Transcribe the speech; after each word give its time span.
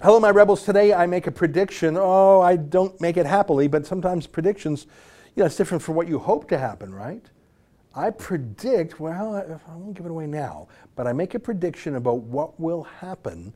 Hello, 0.00 0.20
my 0.20 0.30
rebels. 0.30 0.62
Today 0.62 0.94
I 0.94 1.06
make 1.06 1.26
a 1.26 1.32
prediction. 1.32 1.96
Oh, 1.98 2.40
I 2.40 2.54
don't 2.54 3.00
make 3.00 3.16
it 3.16 3.26
happily, 3.26 3.66
but 3.66 3.84
sometimes 3.84 4.28
predictions, 4.28 4.86
you 5.34 5.40
know, 5.40 5.46
it's 5.46 5.56
different 5.56 5.82
from 5.82 5.96
what 5.96 6.06
you 6.06 6.20
hope 6.20 6.48
to 6.50 6.58
happen, 6.58 6.94
right? 6.94 7.28
I 7.96 8.10
predict, 8.10 9.00
well, 9.00 9.34
I 9.34 9.74
won't 9.74 9.94
give 9.94 10.06
it 10.06 10.10
away 10.10 10.28
now, 10.28 10.68
but 10.94 11.08
I 11.08 11.12
make 11.12 11.34
a 11.34 11.40
prediction 11.40 11.96
about 11.96 12.18
what 12.18 12.60
will 12.60 12.84
happen 12.84 13.52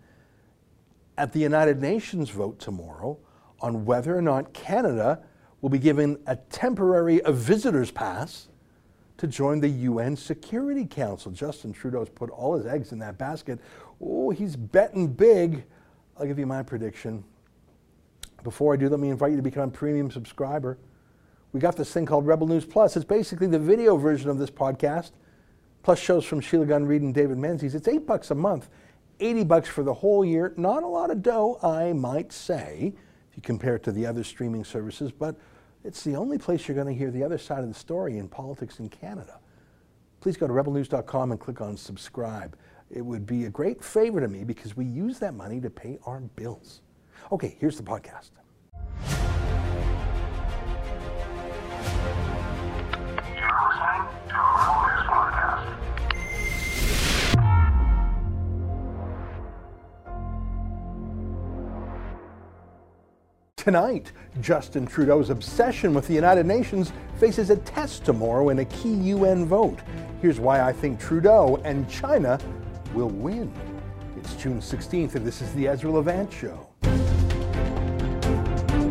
at 1.17 1.33
the 1.33 1.39
United 1.39 1.81
Nations 1.81 2.29
vote 2.29 2.59
tomorrow 2.59 3.17
on 3.61 3.85
whether 3.85 4.19
or 4.19 4.23
not 4.23 4.53
Canada 4.53 5.23
will 5.61 5.71
be 5.71 5.79
given 5.79 6.19
a 6.27 6.35
temporary 6.35 7.21
a 7.25 7.31
visitor's 7.31 7.93
pass 7.93 8.49
to 9.17 9.29
join 9.29 9.61
the 9.61 9.69
UN 9.69 10.17
Security 10.17 10.87
Council. 10.87 11.31
Justin 11.31 11.73
Trudeau's 11.73 12.09
put 12.09 12.31
all 12.31 12.57
his 12.57 12.67
eggs 12.67 12.91
in 12.91 12.99
that 12.99 13.17
basket. 13.17 13.61
Oh, 14.01 14.31
he's 14.31 14.57
betting 14.57 15.07
big. 15.07 15.63
I'll 16.23 16.29
give 16.29 16.39
you 16.39 16.47
my 16.47 16.63
prediction. 16.63 17.25
Before 18.45 18.73
I 18.73 18.77
do, 18.77 18.89
let 18.89 19.01
me 19.01 19.11
invite 19.11 19.33
you 19.33 19.37
to 19.39 19.43
become 19.43 19.69
a 19.69 19.73
premium 19.73 20.09
subscriber. 20.09 20.79
We 21.53 21.59
got 21.59 21.77
this 21.77 21.91
thing 21.93 22.07
called 22.07 22.29
Rebel 22.29 22.47
News 22.47 22.65
Plus. 22.65 22.95
It's 22.95 23.05
basically 23.05 23.49
the 23.49 23.59
video 23.59 23.97
version 23.97 24.31
of 24.31 24.39
this 24.39 24.49
podcast, 24.49 25.11
plus 25.83 25.99
shows 25.99 26.25
from 26.25 26.39
Sheila 26.41 26.67
Gunn 26.67 26.87
Reid 26.87 27.03
and 27.03 27.13
David 27.13 27.39
Menzies. 27.39 27.75
It's 27.75 27.89
eight 27.89 28.07
bucks 28.07 28.31
a 28.31 28.37
month, 28.37 28.69
80 29.19 29.43
bucks 29.43 29.69
for 29.69 29.83
the 29.83 29.95
whole 29.95 30.25
year. 30.25 30.55
Not 30.57 30.85
a 30.85 30.87
lot 30.87 31.11
of 31.11 31.23
dough, 31.23 31.59
I 31.61 31.93
might 31.93 32.33
say, 32.33 32.95
if 33.29 33.37
you 33.37 33.43
compare 33.43 33.75
it 33.75 33.83
to 33.83 33.91
the 33.91 34.07
other 34.07 34.23
streaming 34.23 34.63
services, 34.63 35.11
but 35.11 35.35
it's 35.83 36.05
the 36.05 36.15
only 36.15 36.39
place 36.39 36.69
you're 36.69 36.77
going 36.77 36.87
to 36.87 36.95
hear 36.95 37.11
the 37.11 37.25
other 37.25 37.39
side 37.39 37.65
of 37.65 37.69
the 37.69 37.75
story 37.75 38.19
in 38.19 38.29
politics 38.29 38.79
in 38.79 38.89
Canada. 38.89 39.41
Please 40.21 40.37
go 40.37 40.47
to 40.47 40.53
rebelnews.com 40.53 41.33
and 41.33 41.41
click 41.41 41.61
on 41.61 41.77
subscribe. 41.77 42.57
It 42.93 43.01
would 43.01 43.25
be 43.25 43.47
a 43.47 43.51
great 43.51 43.83
favor 43.83 44.21
to 44.21 44.29
me 44.29 44.45
because 44.45 44.77
we 44.77 44.85
use 44.85 45.19
that 45.21 45.33
money 45.33 45.63
to 45.63 45.71
pay 45.71 45.99
our 46.05 46.21
bills. 46.21 46.83
Okay, 47.33 47.57
here's 47.59 47.79
the 47.79 47.83
podcast. 47.83 48.33
Tonight, 63.57 64.13
Justin 64.41 64.87
Trudeau's 64.87 65.31
obsession 65.31 65.95
with 65.95 66.09
the 66.09 66.15
United 66.15 66.45
Nations 66.45 66.93
faces 67.19 67.49
a 67.49 67.57
test 67.57 68.05
tomorrow 68.05 68.51
in 68.51 68.59
a 68.59 68.65
key 68.67 68.93
UN 68.93 69.47
vote. 69.47 69.79
Here's 70.21 70.41
why 70.41 70.61
I 70.61 70.73
think 70.73 71.01
Trudeau 71.01 71.63
and 71.65 71.89
China 71.89 72.39
will 72.95 73.09
win. 73.09 73.53
It's 74.17 74.35
June 74.35 74.61
16th, 74.61 75.15
and 75.15 75.27
this 75.27 75.41
is 75.41 75.53
the 75.55 75.69
Ezra 75.69 75.91
Levant 75.91 76.33
Show. 76.33 76.69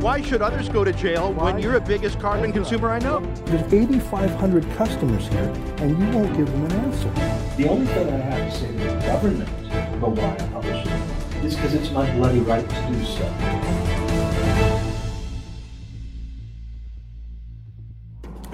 Why 0.02 0.19
should 0.21 0.41
others 0.41 0.67
go 0.67 0.83
to 0.83 0.91
jail 0.91 1.31
when 1.33 1.59
you're 1.59 1.73
the 1.73 1.81
biggest 1.81 2.19
carbon 2.19 2.52
consumer 2.52 2.89
I 2.89 2.99
know? 2.99 3.19
There's 3.45 3.72
8,500 3.72 4.69
customers 4.72 5.27
here, 5.27 5.53
and 5.77 5.91
you 5.91 6.17
won't 6.17 6.35
give 6.35 6.52
them 6.52 6.66
an 6.66 6.72
answer. 6.72 7.09
The 7.55 7.69
only 7.69 7.85
thing 7.85 8.09
I 8.09 8.17
have 8.17 8.52
to 8.52 8.59
say 8.59 8.67
to 8.72 8.77
the 8.77 8.99
government 9.05 9.49
about 9.95 10.16
why 10.16 10.33
I 10.33 10.47
publish 10.49 10.88
it 10.88 11.45
is 11.45 11.55
because 11.55 11.75
it's 11.75 11.91
my 11.91 12.11
bloody 12.16 12.39
right 12.39 12.67
to 12.67 12.88
do 12.88 13.05
so. 13.05 13.31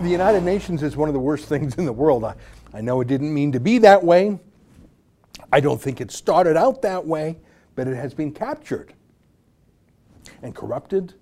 The 0.01 0.09
United 0.09 0.43
Nations 0.43 0.83
is 0.83 0.97
one 0.97 1.07
of 1.07 1.13
the 1.13 1.19
worst 1.19 1.45
things 1.45 1.75
in 1.75 1.85
the 1.85 1.93
world. 1.93 2.25
I, 2.25 2.35
I 2.73 2.81
know 2.81 2.99
it 2.99 3.07
didn't 3.07 3.33
mean 3.33 3.53
to 3.53 3.59
be 3.61 3.77
that 3.79 4.03
way. 4.03 4.39
I 5.51 5.59
don't 5.59 5.81
think 5.81 6.01
it 6.01 6.11
started 6.11 6.57
out 6.57 6.81
that 6.81 7.05
way, 7.05 7.37
but 7.75 7.87
it 7.87 7.95
has 7.95 8.13
been 8.13 8.31
captured 8.31 8.93
and 10.41 10.53
corrupted 10.55 11.13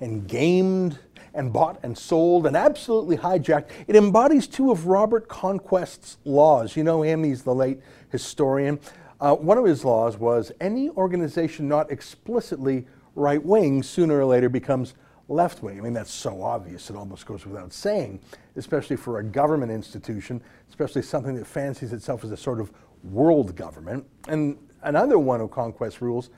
and 0.00 0.26
gamed 0.28 0.98
and 1.34 1.52
bought 1.52 1.80
and 1.82 1.96
sold 1.96 2.46
and 2.46 2.56
absolutely 2.56 3.16
hijacked. 3.16 3.70
It 3.86 3.96
embodies 3.96 4.46
two 4.46 4.70
of 4.70 4.86
Robert 4.86 5.28
Conquest's 5.28 6.18
laws. 6.24 6.76
You 6.76 6.84
know 6.84 7.02
him, 7.02 7.24
he's 7.24 7.42
the 7.42 7.54
late 7.54 7.80
historian. 8.10 8.78
Uh, 9.20 9.34
one 9.34 9.56
of 9.56 9.64
his 9.64 9.84
laws 9.84 10.18
was 10.18 10.52
any 10.60 10.90
organization 10.90 11.68
not 11.68 11.90
explicitly 11.90 12.86
right 13.14 13.42
wing 13.44 13.82
sooner 13.82 14.18
or 14.18 14.24
later 14.24 14.48
becomes 14.48 14.94
left 15.28 15.62
wing. 15.62 15.78
I 15.78 15.80
mean, 15.80 15.92
that's 15.92 16.12
so 16.12 16.42
obvious, 16.42 16.90
it 16.90 16.96
almost 16.96 17.24
goes 17.26 17.46
without 17.46 17.72
saying, 17.72 18.20
especially 18.56 18.96
for 18.96 19.18
a 19.18 19.24
government 19.24 19.72
institution, 19.72 20.42
especially 20.68 21.02
something 21.02 21.34
that 21.36 21.46
fancies 21.46 21.92
itself 21.92 22.24
as 22.24 22.32
a 22.32 22.36
sort 22.36 22.60
of 22.60 22.72
world 23.02 23.56
government. 23.56 24.06
And 24.28 24.58
another 24.82 25.18
one 25.18 25.40
of 25.40 25.50
Conquest's 25.50 26.00
rules 26.02 26.30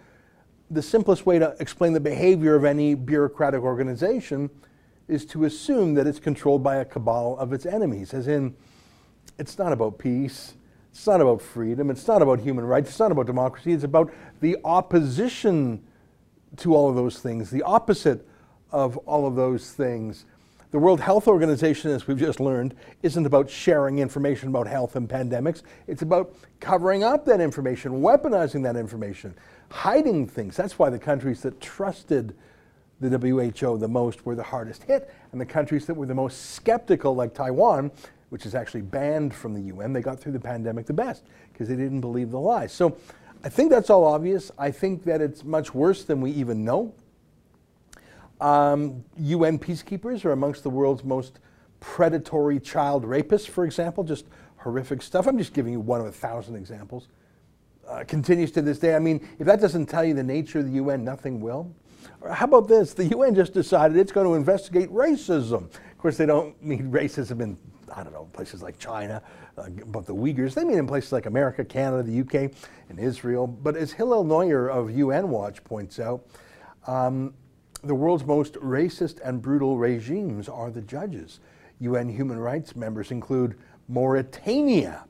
the 0.71 0.83
simplest 0.83 1.27
way 1.27 1.39
to 1.39 1.55
explain 1.61 1.93
the 1.93 2.01
behavior 2.01 2.55
of 2.55 2.65
any 2.65 2.95
bureaucratic 2.95 3.61
organization 3.61 4.51
is 5.09 5.27
to 5.27 5.45
assume 5.45 5.95
that 5.95 6.07
it's 6.07 6.19
controlled 6.19 6.63
by 6.63 6.77
a 6.77 6.85
cabal 6.85 7.37
of 7.39 7.53
its 7.53 7.67
enemies, 7.67 8.15
as 8.15 8.27
in, 8.27 8.55
it's 9.39 9.59
not 9.59 9.73
about 9.73 9.99
peace, 9.99 10.55
it's 10.91 11.07
not 11.07 11.21
about 11.21 11.43
freedom, 11.43 11.91
it's 11.91 12.07
not 12.09 12.23
about 12.23 12.41
human 12.41 12.65
rights, 12.65 12.89
it's 12.89 12.99
not 12.99 13.13
about 13.13 13.27
democracy, 13.27 13.73
it's 13.73 13.85
about 13.85 14.13
the 14.41 14.57
opposition 14.65 15.83
to 16.57 16.75
all 16.75 16.89
of 16.89 16.95
those 16.95 17.19
things, 17.19 17.51
the 17.51 17.63
opposite 17.63 18.27
of 18.71 18.97
all 18.99 19.27
of 19.27 19.37
those 19.37 19.73
things. 19.73 20.25
The 20.75 20.81
World 20.81 20.99
Health 20.99 21.29
Organization, 21.29 21.93
as 21.93 22.09
we've 22.09 22.19
just 22.19 22.41
learned, 22.41 22.75
isn't 23.05 23.25
about 23.25 23.49
sharing 23.49 24.01
information 24.01 24.49
about 24.49 24.67
health 24.67 24.97
and 24.97 25.09
pandemics. 25.09 25.63
It's 25.87 26.03
about 26.03 26.35
covering 26.59 27.05
up 27.05 27.25
that 27.27 27.41
information, 27.41 28.03
weaponizing 28.03 28.65
that 28.65 28.75
information, 28.75 29.37
hiding 29.71 30.27
things. 30.27 30.57
That's 30.57 30.77
why 30.77 30.91
the 30.91 30.99
countries 30.99 31.43
that 31.43 31.61
trusted 31.61 32.35
the 32.99 33.09
WHO 33.09 33.79
the 33.79 33.87
most 33.87 34.27
were 34.27 34.35
the 34.35 34.43
hardest 34.43 34.83
hit, 34.83 35.15
and 35.31 35.41
the 35.41 35.47
countries 35.47 35.87
that 35.87 35.95
were 35.95 36.07
the 36.07 36.15
most 36.17 36.51
skeptical, 36.57 37.15
like 37.15 37.35
Taiwan, 37.35 37.93
which 38.31 38.45
is 38.45 38.57
actually 38.57 38.83
banned 38.83 39.33
from 39.33 39.55
the 39.55 39.61
UN, 39.61 39.93
they 39.93 40.01
got 40.01 40.19
through 40.19 40.33
the 40.33 40.41
pandemic 40.41 40.87
the 40.87 40.93
best 40.93 41.23
because 41.53 41.69
they 41.69 41.77
didn't 41.77 42.01
believe 42.01 42.33
the 42.33 42.41
lies. 42.41 42.73
So 42.73 42.97
I 43.45 43.49
think 43.49 43.71
that's 43.71 43.91
all 43.91 44.03
obvious. 44.03 44.51
I 44.59 44.73
think 44.73 45.05
that 45.05 45.21
it's 45.21 45.45
much 45.45 45.73
worse 45.73 46.03
than 46.03 46.21
we 46.21 46.33
even 46.33 46.65
know. 46.65 46.93
Um, 48.45 49.03
UN 49.17 49.59
peacekeepers 49.59 50.27
are 50.27 50.33
amongst 50.33 50.65
the 50.65 50.69
world's 50.69 51.03
most 51.03 51.39
predatory 51.81 52.61
child 52.61 53.03
rapists, 53.03 53.49
for 53.49 53.65
example, 53.65 54.05
just 54.05 54.27
horrific 54.59 55.01
stuff. 55.01 55.27
I'm 55.27 55.39
just 55.39 55.55
giving 55.55 55.73
you 55.73 55.81
one 55.81 56.03
of 56.03 56.07
a 56.07 56.13
thousand 56.13 56.57
examples. 56.57 57.09
Uh, 57.89 58.05
continues 58.07 58.51
to 58.53 58.61
this 58.61 58.79
day. 58.79 58.95
I 58.95 58.99
mean, 58.99 59.27
if 59.39 59.47
that 59.47 59.63
doesn't 59.63 59.87
tell 59.87 60.05
you 60.05 60.13
the 60.13 60.23
nature 60.23 60.59
of 60.59 60.67
the 60.67 60.73
UN, 60.73 61.05
nothing 61.05 61.41
will. 61.41 61.75
Or 62.21 62.35
how 62.35 62.45
about 62.45 62.69
this? 62.69 62.93
The 62.93 63.07
UN 63.07 63.35
just 63.35 63.55
decided 63.55 63.97
it's 63.97 64.13
going 64.13 64.27
to 64.27 64.35
investigate 64.35 64.91
racism. 64.91 65.65
Of 65.65 65.99
course, 65.99 66.19
they 66.19 66.27
don't 66.27 66.63
mean 66.63 66.93
racism 66.93 67.41
in, 67.41 67.57
I 67.97 68.03
don't 68.03 68.13
know, 68.13 68.29
places 68.35 68.63
like 68.63 68.79
China, 68.79 69.23
uh, 69.57 69.71
but 69.87 70.05
the 70.05 70.15
Uyghurs. 70.15 70.53
They 70.53 70.65
mean 70.65 70.77
in 70.77 70.87
places 70.87 71.13
like 71.13 71.25
America, 71.25 71.65
Canada, 71.65 72.03
the 72.03 72.21
UK, 72.21 72.53
and 72.91 72.99
Israel. 72.99 73.47
But 73.47 73.75
as 73.75 73.93
Hillel 73.93 74.23
Neuer 74.23 74.69
of 74.69 74.91
UN 74.91 75.31
Watch 75.31 75.65
points 75.65 75.99
out, 75.99 76.27
um, 76.87 77.33
the 77.85 77.95
world's 77.95 78.25
most 78.25 78.55
racist 78.55 79.21
and 79.25 79.43
brutal 79.43 79.79
regimes 79.79 80.49
are 80.49 80.71
the 80.71 80.81
judges. 80.81 81.41
UN 81.81 82.09
human 82.09 82.39
rights 82.39 82.75
members 82.75 83.11
include 83.11 83.57
Mauritania, 83.89 85.05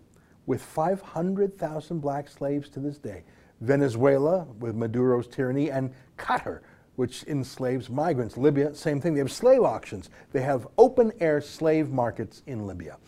with 0.47 0.63
500,000 0.63 2.01
black 2.01 2.29
slaves 2.29 2.69
to 2.71 2.81
this 2.81 2.99
day, 2.99 3.25
Venezuela, 3.61 4.47
with 4.59 4.75
Maduro's 4.75 5.27
tyranny, 5.27 5.71
and 5.71 5.93
Qatar, 6.19 6.61
which 6.97 7.25
enslaves 7.25 7.89
migrants. 7.89 8.37
Libya, 8.37 8.75
same 8.75 9.01
thing. 9.01 9.15
They 9.15 9.21
have 9.21 9.33
slave 9.33 9.63
auctions. 9.63 10.11
They 10.33 10.43
have 10.43 10.69
open 10.77 11.13
air 11.21 11.41
slave 11.41 11.91
markets 11.91 12.43
in 12.47 12.67
Libya. 12.67 12.99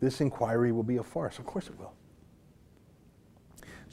This 0.00 0.20
inquiry 0.20 0.72
will 0.72 0.82
be 0.82 0.98
a 0.98 1.02
farce. 1.02 1.38
Of 1.38 1.46
course 1.46 1.68
it 1.68 1.78
will. 1.78 1.94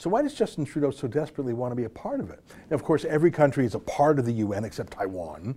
So 0.02 0.10
why 0.10 0.24
does 0.24 0.34
Justin 0.34 0.66
Trudeau 0.66 0.90
so 0.90 1.08
desperately 1.08 1.54
want 1.54 1.74
to 1.74 1.76
be 1.76 1.84
a 1.84 1.90
part 1.90 2.22
of 2.22 2.32
it? 2.32 2.40
And 2.64 2.72
of 2.72 2.84
course, 2.84 3.06
every 3.06 3.30
country 3.30 3.66
is 3.68 3.76
a 3.76 3.80
part 3.80 4.18
of 4.18 4.26
the 4.26 4.32
UN 4.34 4.66
except 4.66 4.94
Taiwan, 4.94 5.56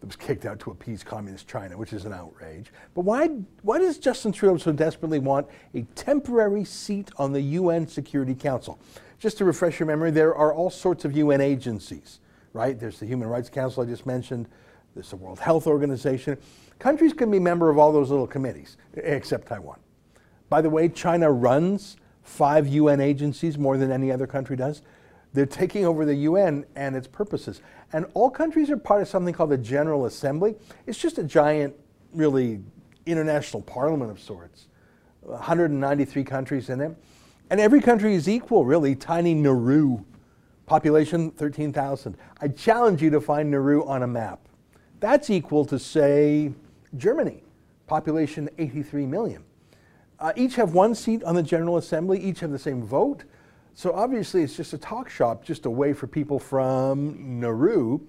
that 0.00 0.06
was 0.06 0.16
kicked 0.16 0.44
out 0.44 0.58
to 0.58 0.72
appease 0.72 1.04
communist 1.04 1.46
China, 1.46 1.78
which 1.78 1.92
is 1.92 2.04
an 2.04 2.12
outrage. 2.12 2.72
But 2.96 3.02
why, 3.02 3.28
why 3.62 3.78
does 3.78 3.98
Justin 3.98 4.32
Trudeau 4.32 4.56
so 4.56 4.72
desperately 4.72 5.20
want 5.20 5.46
a 5.72 5.82
temporary 5.94 6.64
seat 6.64 7.12
on 7.16 7.32
the 7.32 7.40
UN 7.40 7.86
Security 7.86 8.34
Council? 8.34 8.76
Just 9.20 9.38
to 9.38 9.44
refresh 9.44 9.78
your 9.78 9.86
memory, 9.86 10.10
there 10.10 10.34
are 10.34 10.52
all 10.52 10.68
sorts 10.68 11.04
of 11.04 11.16
UN 11.16 11.40
agencies, 11.40 12.18
right? 12.54 12.76
There's 12.80 12.98
the 12.98 13.06
Human 13.06 13.28
Rights 13.28 13.48
Council 13.48 13.84
I 13.84 13.86
just 13.86 14.04
mentioned. 14.04 14.48
There's 14.94 15.10
the 15.10 15.16
World 15.16 15.38
Health 15.38 15.68
Organization. 15.68 16.38
Countries 16.80 17.12
can 17.12 17.30
be 17.30 17.38
member 17.38 17.70
of 17.70 17.78
all 17.78 17.92
those 17.92 18.10
little 18.10 18.26
committees, 18.26 18.78
except 18.94 19.46
Taiwan. 19.46 19.78
By 20.48 20.60
the 20.60 20.70
way, 20.70 20.88
China 20.88 21.30
runs 21.30 21.96
five 22.26 22.66
UN 22.66 23.00
agencies 23.00 23.56
more 23.56 23.76
than 23.78 23.90
any 23.90 24.10
other 24.10 24.26
country 24.26 24.56
does. 24.56 24.82
They're 25.32 25.46
taking 25.46 25.84
over 25.84 26.04
the 26.04 26.14
UN 26.14 26.64
and 26.74 26.96
its 26.96 27.06
purposes. 27.06 27.60
And 27.92 28.06
all 28.14 28.30
countries 28.30 28.70
are 28.70 28.76
part 28.76 29.02
of 29.02 29.08
something 29.08 29.32
called 29.32 29.50
the 29.50 29.58
General 29.58 30.06
Assembly. 30.06 30.56
It's 30.86 30.98
just 30.98 31.18
a 31.18 31.24
giant, 31.24 31.74
really 32.12 32.60
international 33.06 33.62
parliament 33.62 34.10
of 34.10 34.20
sorts. 34.20 34.66
193 35.20 36.24
countries 36.24 36.68
in 36.68 36.80
it. 36.80 36.96
And 37.50 37.60
every 37.60 37.80
country 37.80 38.14
is 38.14 38.28
equal, 38.28 38.64
really. 38.64 38.94
Tiny 38.94 39.34
Nauru 39.34 40.04
Population 40.66 41.30
13,000. 41.30 42.16
I 42.40 42.48
challenge 42.48 43.00
you 43.00 43.10
to 43.10 43.20
find 43.20 43.50
Nauru 43.50 43.84
on 43.84 44.02
a 44.02 44.06
map. 44.06 44.40
That's 44.98 45.30
equal 45.30 45.64
to, 45.66 45.78
say, 45.78 46.52
Germany, 46.96 47.44
population 47.86 48.48
83 48.58 49.06
million. 49.06 49.44
Uh, 50.18 50.32
each 50.36 50.54
have 50.54 50.72
one 50.72 50.94
seat 50.94 51.22
on 51.24 51.34
the 51.34 51.42
General 51.42 51.76
Assembly, 51.76 52.18
each 52.18 52.40
have 52.40 52.50
the 52.50 52.58
same 52.58 52.82
vote. 52.82 53.24
So 53.74 53.92
obviously, 53.92 54.42
it's 54.42 54.56
just 54.56 54.72
a 54.72 54.78
talk 54.78 55.10
shop, 55.10 55.44
just 55.44 55.66
a 55.66 55.70
way 55.70 55.92
for 55.92 56.06
people 56.06 56.38
from 56.38 57.38
Nauru 57.38 58.00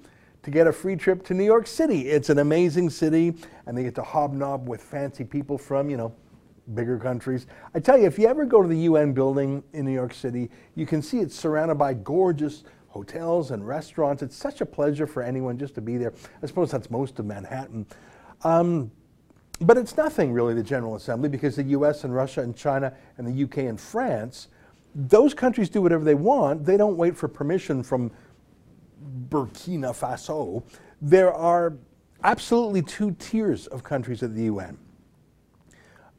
to 0.44 0.52
get 0.52 0.66
a 0.66 0.72
free 0.72 0.96
trip 0.96 1.24
to 1.26 1.34
New 1.34 1.44
York 1.44 1.68
City. 1.68 2.08
It's 2.08 2.30
an 2.30 2.40
amazing 2.40 2.90
city, 2.90 3.34
and 3.66 3.78
they 3.78 3.84
get 3.84 3.96
to 3.96 4.04
hobnob 4.04 4.70
with 4.70 4.82
fancy 4.82 5.26
people 5.26 5.58
from, 5.58 5.90
you 5.90 5.98
know, 5.98 6.16
bigger 6.74 6.98
countries. 6.98 7.48
I 7.76 7.82
tell 7.82 7.98
you, 7.98 8.06
if 8.06 8.18
you 8.18 8.28
ever 8.28 8.46
go 8.46 8.62
to 8.62 8.68
the 8.68 8.80
UN 8.80 9.12
building 9.12 9.62
in 9.74 9.86
New 9.86 9.92
York 9.92 10.14
City, 10.14 10.50
you 10.76 10.86
can 10.86 11.02
see 11.02 11.20
it's 11.20 11.36
surrounded 11.36 11.76
by 11.76 11.94
gorgeous 11.94 12.64
hotels 12.88 13.52
and 13.52 13.68
restaurants. 13.68 14.24
It's 14.24 14.36
such 14.36 14.62
a 14.62 14.66
pleasure 14.66 15.06
for 15.06 15.22
anyone 15.22 15.58
just 15.58 15.76
to 15.76 15.82
be 15.82 15.98
there. 15.98 16.14
I 16.42 16.46
suppose 16.46 16.72
that's 16.72 16.90
most 16.90 17.20
of 17.20 17.26
Manhattan. 17.26 17.86
Um, 18.44 18.92
but 19.62 19.78
it's 19.78 19.98
nothing 19.98 20.32
really, 20.34 20.54
the 20.54 20.64
General 20.64 20.96
Assembly, 20.96 21.30
because 21.30 21.56
the 21.56 21.64
US 21.64 22.04
and 22.04 22.14
Russia 22.14 22.42
and 22.42 22.56
China 22.56 22.94
and 23.18 23.28
the 23.28 23.44
UK 23.44 23.70
and 23.70 23.80
France, 23.80 24.48
those 24.94 25.34
countries 25.34 25.70
do 25.70 25.82
whatever 25.82 26.04
they 26.04 26.16
want. 26.16 26.66
They 26.66 26.78
don't 26.78 26.98
wait 26.98 27.16
for 27.16 27.28
permission 27.28 27.84
from 27.84 28.12
Burkina 29.30 29.96
Faso. 29.96 30.64
There 31.02 31.34
are 31.34 31.78
absolutely 32.24 32.82
two 32.82 33.12
tiers 33.20 33.68
of 33.68 33.84
countries 33.84 34.24
at 34.24 34.36
the 34.36 34.44
UN. 34.44 34.78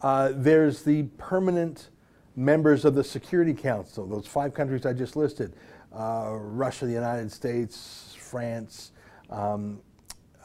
Uh, 0.01 0.31
there's 0.35 0.83
the 0.83 1.05
permanent 1.19 1.91
members 2.37 2.85
of 2.85 2.95
the 2.95 3.03
Security 3.03 3.53
Council, 3.53 4.07
those 4.07 4.27
five 4.27 4.55
countries 4.55 4.87
I 4.87 4.93
just 4.93 5.17
listed 5.17 5.55
uh, 5.93 6.37
Russia, 6.39 6.87
the 6.87 6.93
United 6.93 7.33
States, 7.33 8.15
France, 8.19 8.93
um, 9.31 9.81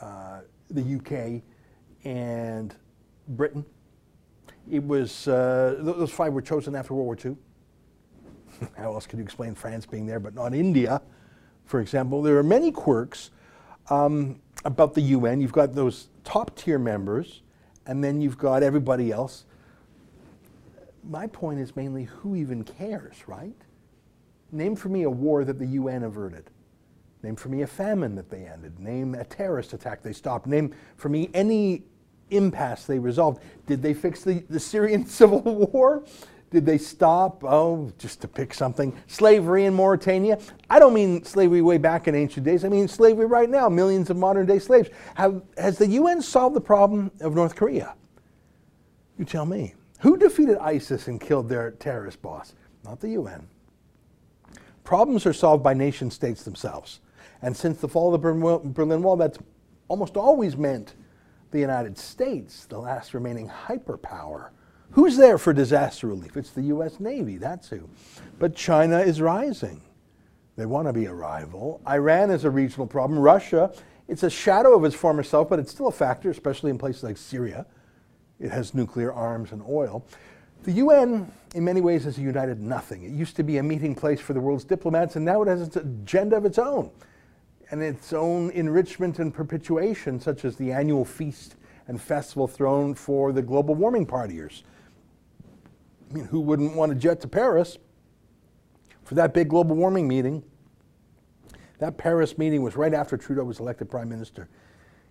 uh, 0.02 0.42
the 0.70 0.82
UK, 0.82 1.42
and 2.06 2.76
Britain. 3.28 3.66
It 4.70 4.84
was, 4.84 5.28
uh, 5.28 5.78
those 5.80 6.12
five 6.12 6.34
were 6.34 6.42
chosen 6.42 6.76
after 6.76 6.94
World 6.94 7.06
War 7.06 7.18
II. 7.24 7.38
How 8.78 8.94
else 8.94 9.06
could 9.06 9.20
you 9.20 9.24
explain 9.24 9.56
France 9.56 9.86
being 9.86 10.06
there, 10.06 10.20
but 10.20 10.34
not 10.34 10.54
India, 10.54 11.02
for 11.66 11.82
example? 11.82 12.22
There 12.22 12.38
are 12.38 12.44
many 12.44 12.72
quirks 12.72 13.32
um, 13.90 14.40
about 14.66 14.94
the 14.94 15.02
UN. 15.02 15.42
You've 15.42 15.52
got 15.52 15.74
those 15.74 16.10
top 16.24 16.56
tier 16.58 16.80
members, 16.80 17.42
and 17.86 18.04
then 18.04 18.22
you've 18.22 18.38
got 18.38 18.64
everybody 18.64 19.12
else. 19.12 19.46
My 21.04 21.28
point 21.28 21.60
is 21.60 21.76
mainly 21.76 22.06
who 22.06 22.36
even 22.36 22.64
cares, 22.64 23.28
right? 23.28 23.56
Name 24.52 24.76
for 24.76 24.90
me 24.90 25.04
a 25.04 25.10
war 25.10 25.44
that 25.44 25.60
the 25.60 25.66
UN 25.66 26.04
averted. 26.04 26.50
Name 27.24 27.36
for 27.36 27.50
me 27.50 27.62
a 27.62 27.68
famine 27.68 28.16
that 28.16 28.30
they 28.30 28.46
ended. 28.46 28.80
Name 28.80 29.16
a 29.16 29.24
terrorist 29.24 29.74
attack 29.74 30.02
they 30.02 30.14
stopped. 30.14 30.46
Name 30.46 30.74
for 30.96 31.10
me 31.10 31.30
any 31.34 31.84
impasse 32.36 32.86
they 32.86 33.00
resolved. 33.00 33.42
Did 33.66 33.82
they 33.82 33.94
fix 33.94 34.24
the, 34.24 34.44
the 34.50 34.60
Syrian 34.60 35.06
civil 35.08 35.42
war? 35.42 36.04
Did 36.54 36.68
they 36.68 36.78
stop, 36.78 37.44
oh, 37.44 37.92
just 37.98 38.22
to 38.22 38.28
pick 38.28 38.54
something, 38.54 38.96
slavery 39.08 39.66
in 39.66 39.74
Mauritania? 39.74 40.38
I 40.70 40.78
don't 40.78 40.94
mean 40.94 41.24
slavery 41.24 41.64
way 41.64 41.80
back 41.80 42.08
in 42.08 42.14
ancient 42.14 42.46
days. 42.46 42.64
I 42.64 42.70
mean 42.70 42.88
slavery 42.88 43.26
right 43.26 43.50
now, 43.50 43.70
millions 43.70 44.12
of 44.12 44.18
modern 44.18 44.46
day 44.46 44.60
slaves. 44.60 44.90
Have, 45.16 45.42
has 45.58 45.80
the 45.80 45.88
UN 45.88 46.22
solved 46.22 46.56
the 46.56 46.62
problem 46.62 47.10
of 47.22 47.34
North 47.34 47.56
Korea? 47.56 47.96
You 49.18 49.26
tell 49.26 49.48
me. 49.48 49.74
Who 50.02 50.16
defeated 50.16 50.58
ISIS 50.60 51.08
and 51.08 51.20
killed 51.20 51.50
their 51.50 51.72
terrorist 51.72 52.22
boss? 52.22 52.54
Not 52.84 53.00
the 53.00 53.10
UN. 53.10 53.48
Problems 54.84 55.26
are 55.26 55.34
solved 55.34 55.64
by 55.64 55.74
nation 55.74 56.12
states 56.12 56.44
themselves. 56.44 57.00
And 57.42 57.58
since 57.58 57.80
the 57.80 57.88
fall 57.88 58.14
of 58.14 58.22
the 58.22 58.70
Berlin 58.70 59.02
Wall, 59.02 59.18
that's 59.18 59.40
almost 59.88 60.18
always 60.18 60.56
meant 60.56 60.94
the 61.54 61.60
United 61.60 61.98
States, 61.98 62.66
the 62.66 62.78
last 62.78 63.14
remaining 63.14 63.48
hyperpower. 63.48 64.50
Who's 64.92 65.16
there 65.16 65.38
for 65.38 65.54
disaster 65.54 66.08
relief? 66.08 66.36
It's 66.36 66.50
the 66.50 66.64
US 66.64 67.00
Navy, 67.00 67.38
that's 67.38 67.70
who. 67.70 67.88
But 68.40 68.56
China 68.56 69.00
is 69.00 69.22
rising. 69.22 69.82
They 70.58 70.66
want 70.66 70.88
to 70.88 70.94
be 70.94 71.06
a 71.06 71.14
rival. 71.14 71.80
Iran 71.88 72.32
is 72.32 72.44
a 72.44 72.50
regional 72.50 72.86
problem. 72.86 73.20
Russia, 73.20 73.72
it's 74.08 74.24
a 74.24 74.30
shadow 74.30 74.76
of 74.76 74.84
its 74.84 74.96
former 74.96 75.24
self, 75.24 75.50
but 75.50 75.60
it's 75.60 75.72
still 75.72 75.88
a 75.88 75.92
factor, 75.92 76.30
especially 76.30 76.72
in 76.72 76.78
places 76.78 77.04
like 77.04 77.18
Syria. 77.18 77.66
It 78.40 78.52
has 78.52 78.74
nuclear 78.74 79.14
arms 79.14 79.52
and 79.52 79.64
oil. 79.70 80.06
The 80.64 80.74
UN, 80.74 81.32
in 81.54 81.64
many 81.64 81.82
ways, 81.82 82.06
is 82.06 82.18
a 82.18 82.22
united 82.22 82.60
nothing. 82.60 83.04
It 83.04 83.12
used 83.12 83.36
to 83.36 83.44
be 83.44 83.58
a 83.58 83.64
meeting 83.64 83.94
place 83.96 84.20
for 84.20 84.34
the 84.34 84.42
world's 84.42 84.66
diplomats, 84.66 85.16
and 85.16 85.24
now 85.24 85.44
it 85.44 85.48
has 85.48 85.62
its 85.62 85.76
agenda 85.76 86.36
of 86.36 86.46
its 86.46 86.58
own 86.58 86.92
and 87.74 87.82
its 87.82 88.14
own 88.14 88.52
enrichment 88.52 89.18
and 89.18 89.34
perpetuation, 89.34 90.20
such 90.20 90.46
as 90.46 90.56
the 90.58 90.72
annual 90.72 91.04
feast 91.04 91.56
and 91.88 92.00
festival 92.00 92.48
thrown 92.48 92.94
for 92.94 93.32
the 93.32 93.42
global 93.42 93.74
warming 93.74 94.06
partiers. 94.06 94.62
I 96.08 96.14
mean, 96.14 96.26
who 96.26 96.40
wouldn't 96.42 96.76
want 96.76 96.92
to 96.92 96.96
jet 96.96 97.20
to 97.22 97.28
Paris 97.28 97.80
for 99.04 99.16
that 99.16 99.34
big 99.34 99.50
global 99.50 99.76
warming 99.76 100.08
meeting? 100.08 100.44
That 101.80 101.98
Paris 101.98 102.38
meeting 102.38 102.62
was 102.62 102.76
right 102.76 102.94
after 102.94 103.18
Trudeau 103.18 103.44
was 103.44 103.60
elected 103.60 103.90
prime 103.90 104.08
minister. 104.08 104.50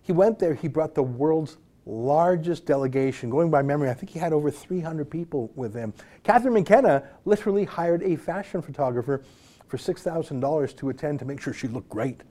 He 0.01 0.13
went 0.13 0.39
there, 0.39 0.53
he 0.53 0.69
brought 0.69 0.95
the 0.95 1.03
world's 1.03 1.57
largest 1.85 2.65
delegation. 2.65 3.29
Going 3.29 3.51
by 3.51 3.61
memory, 3.61 3.89
I 3.89 3.93
think 3.93 4.09
he 4.09 4.19
had 4.19 4.31
over 4.31 4.49
300 4.49 5.09
people 5.09 5.51
with 5.55 5.73
him. 5.73 5.93
Catherine 6.23 6.53
McKenna 6.53 7.03
literally 7.25 7.65
hired 7.65 8.01
a 8.03 8.15
fashion 8.15 8.61
photographer 8.61 9.21
for 9.67 9.75
$6,000 9.75 10.77
to 10.77 10.89
attend 10.89 11.19
to 11.19 11.25
make 11.25 11.41
sure 11.41 11.51
she 11.51 11.67
looked 11.67 11.89
great. 11.89 12.21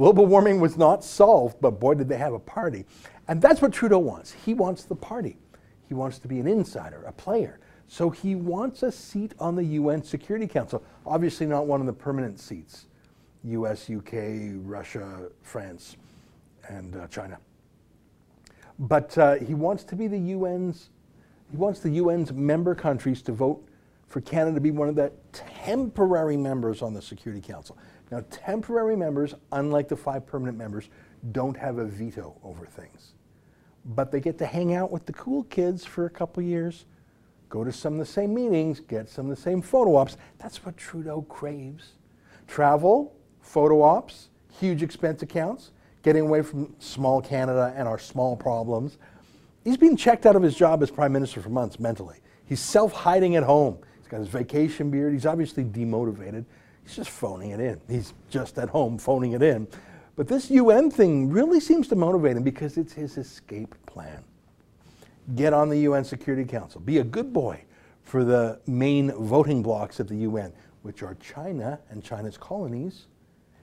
Global 0.00 0.24
warming 0.24 0.62
was 0.62 0.78
not 0.78 1.04
solved, 1.04 1.60
but 1.60 1.72
boy, 1.72 1.92
did 1.92 2.08
they 2.08 2.16
have 2.16 2.32
a 2.32 2.38
party. 2.38 2.86
And 3.28 3.42
that's 3.42 3.60
what 3.60 3.70
Trudeau 3.70 3.98
wants. 3.98 4.32
He 4.32 4.54
wants 4.54 4.84
the 4.84 4.94
party. 4.94 5.36
He 5.88 5.92
wants 5.92 6.18
to 6.20 6.26
be 6.26 6.40
an 6.40 6.46
insider, 6.46 7.02
a 7.02 7.12
player. 7.12 7.60
So 7.86 8.08
he 8.08 8.34
wants 8.34 8.82
a 8.82 8.90
seat 8.90 9.34
on 9.38 9.56
the 9.56 9.62
UN 9.62 10.02
Security 10.02 10.46
Council. 10.46 10.82
Obviously, 11.04 11.44
not 11.44 11.66
one 11.66 11.80
of 11.80 11.86
the 11.86 11.92
permanent 11.92 12.40
seats 12.40 12.86
US, 13.44 13.90
UK, 13.90 14.54
Russia, 14.64 15.28
France, 15.42 15.98
and 16.70 16.96
uh, 16.96 17.06
China. 17.08 17.36
But 18.78 19.18
uh, 19.18 19.34
he 19.34 19.52
wants 19.52 19.84
to 19.84 19.96
be 19.96 20.06
the 20.06 20.32
UN's, 20.32 20.88
he 21.50 21.58
wants 21.58 21.80
the 21.80 21.98
UN's 21.98 22.32
member 22.32 22.74
countries 22.74 23.20
to 23.20 23.32
vote 23.32 23.62
for 24.08 24.22
Canada 24.22 24.54
to 24.54 24.62
be 24.62 24.70
one 24.70 24.88
of 24.88 24.94
the 24.94 25.12
temporary 25.34 26.38
members 26.38 26.80
on 26.80 26.94
the 26.94 27.02
Security 27.02 27.46
Council. 27.46 27.76
Now, 28.10 28.24
temporary 28.30 28.96
members, 28.96 29.34
unlike 29.52 29.88
the 29.88 29.96
five 29.96 30.26
permanent 30.26 30.58
members, 30.58 30.88
don't 31.32 31.56
have 31.56 31.78
a 31.78 31.84
veto 31.84 32.36
over 32.42 32.66
things. 32.66 33.12
But 33.84 34.10
they 34.10 34.20
get 34.20 34.38
to 34.38 34.46
hang 34.46 34.74
out 34.74 34.90
with 34.90 35.06
the 35.06 35.12
cool 35.12 35.44
kids 35.44 35.84
for 35.84 36.06
a 36.06 36.10
couple 36.10 36.42
years, 36.42 36.86
go 37.48 37.64
to 37.64 37.72
some 37.72 37.94
of 37.94 37.98
the 37.98 38.06
same 38.06 38.34
meetings, 38.34 38.80
get 38.80 39.08
some 39.08 39.30
of 39.30 39.36
the 39.36 39.40
same 39.40 39.62
photo 39.62 39.96
ops. 39.96 40.16
That's 40.38 40.64
what 40.64 40.76
Trudeau 40.76 41.22
craves. 41.22 41.92
Travel, 42.46 43.14
photo 43.40 43.82
ops, 43.82 44.28
huge 44.58 44.82
expense 44.82 45.22
accounts, 45.22 45.70
getting 46.02 46.22
away 46.22 46.42
from 46.42 46.74
small 46.78 47.20
Canada 47.20 47.72
and 47.76 47.86
our 47.86 47.98
small 47.98 48.36
problems. 48.36 48.98
He's 49.64 49.76
been 49.76 49.96
checked 49.96 50.26
out 50.26 50.36
of 50.36 50.42
his 50.42 50.54
job 50.54 50.82
as 50.82 50.90
prime 50.90 51.12
minister 51.12 51.40
for 51.40 51.50
months 51.50 51.78
mentally. 51.78 52.18
He's 52.44 52.60
self 52.60 52.92
hiding 52.92 53.36
at 53.36 53.44
home. 53.44 53.78
He's 53.98 54.08
got 54.08 54.18
his 54.18 54.28
vacation 54.28 54.90
beard. 54.90 55.12
He's 55.12 55.26
obviously 55.26 55.64
demotivated. 55.64 56.44
He's 56.84 56.96
just 56.96 57.10
phoning 57.10 57.50
it 57.50 57.60
in. 57.60 57.80
He's 57.88 58.14
just 58.30 58.58
at 58.58 58.68
home 58.68 58.98
phoning 58.98 59.32
it 59.32 59.42
in. 59.42 59.68
But 60.16 60.28
this 60.28 60.50
UN 60.50 60.90
thing 60.90 61.30
really 61.30 61.60
seems 61.60 61.88
to 61.88 61.96
motivate 61.96 62.36
him 62.36 62.42
because 62.42 62.76
it's 62.76 62.92
his 62.92 63.16
escape 63.16 63.74
plan. 63.86 64.22
Get 65.34 65.52
on 65.52 65.68
the 65.68 65.78
UN 65.80 66.04
Security 66.04 66.44
Council. 66.44 66.80
Be 66.80 66.98
a 66.98 67.04
good 67.04 67.32
boy 67.32 67.64
for 68.02 68.24
the 68.24 68.60
main 68.66 69.12
voting 69.12 69.62
blocs 69.62 70.00
at 70.00 70.08
the 70.08 70.16
UN, 70.16 70.52
which 70.82 71.02
are 71.02 71.14
China 71.14 71.78
and 71.90 72.02
China's 72.02 72.36
colonies, 72.36 73.06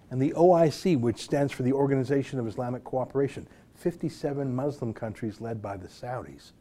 and 0.10 0.22
the 0.22 0.32
OIC, 0.32 1.00
which 1.00 1.22
stands 1.22 1.52
for 1.52 1.64
the 1.64 1.74
Organization 1.74 2.40
of 2.40 2.48
Islamic 2.48 2.84
Cooperation, 2.84 3.48
57 3.76 4.56
Muslim 4.56 4.94
countries 4.94 5.42
led 5.42 5.62
by 5.62 5.76
the 5.76 5.88
Saudis. 5.88 6.54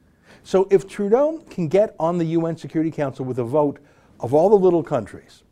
So 0.42 0.66
if 0.70 0.88
Trudeau 0.88 1.44
can 1.48 1.68
get 1.68 1.94
on 1.98 2.18
the 2.18 2.24
UN 2.26 2.56
Security 2.56 2.90
Council 2.90 3.24
with 3.24 3.38
a 3.38 3.44
vote 3.44 3.78
of 4.18 4.34
all 4.34 4.50
the 4.50 4.56
little 4.56 4.82
countries, 4.82 5.44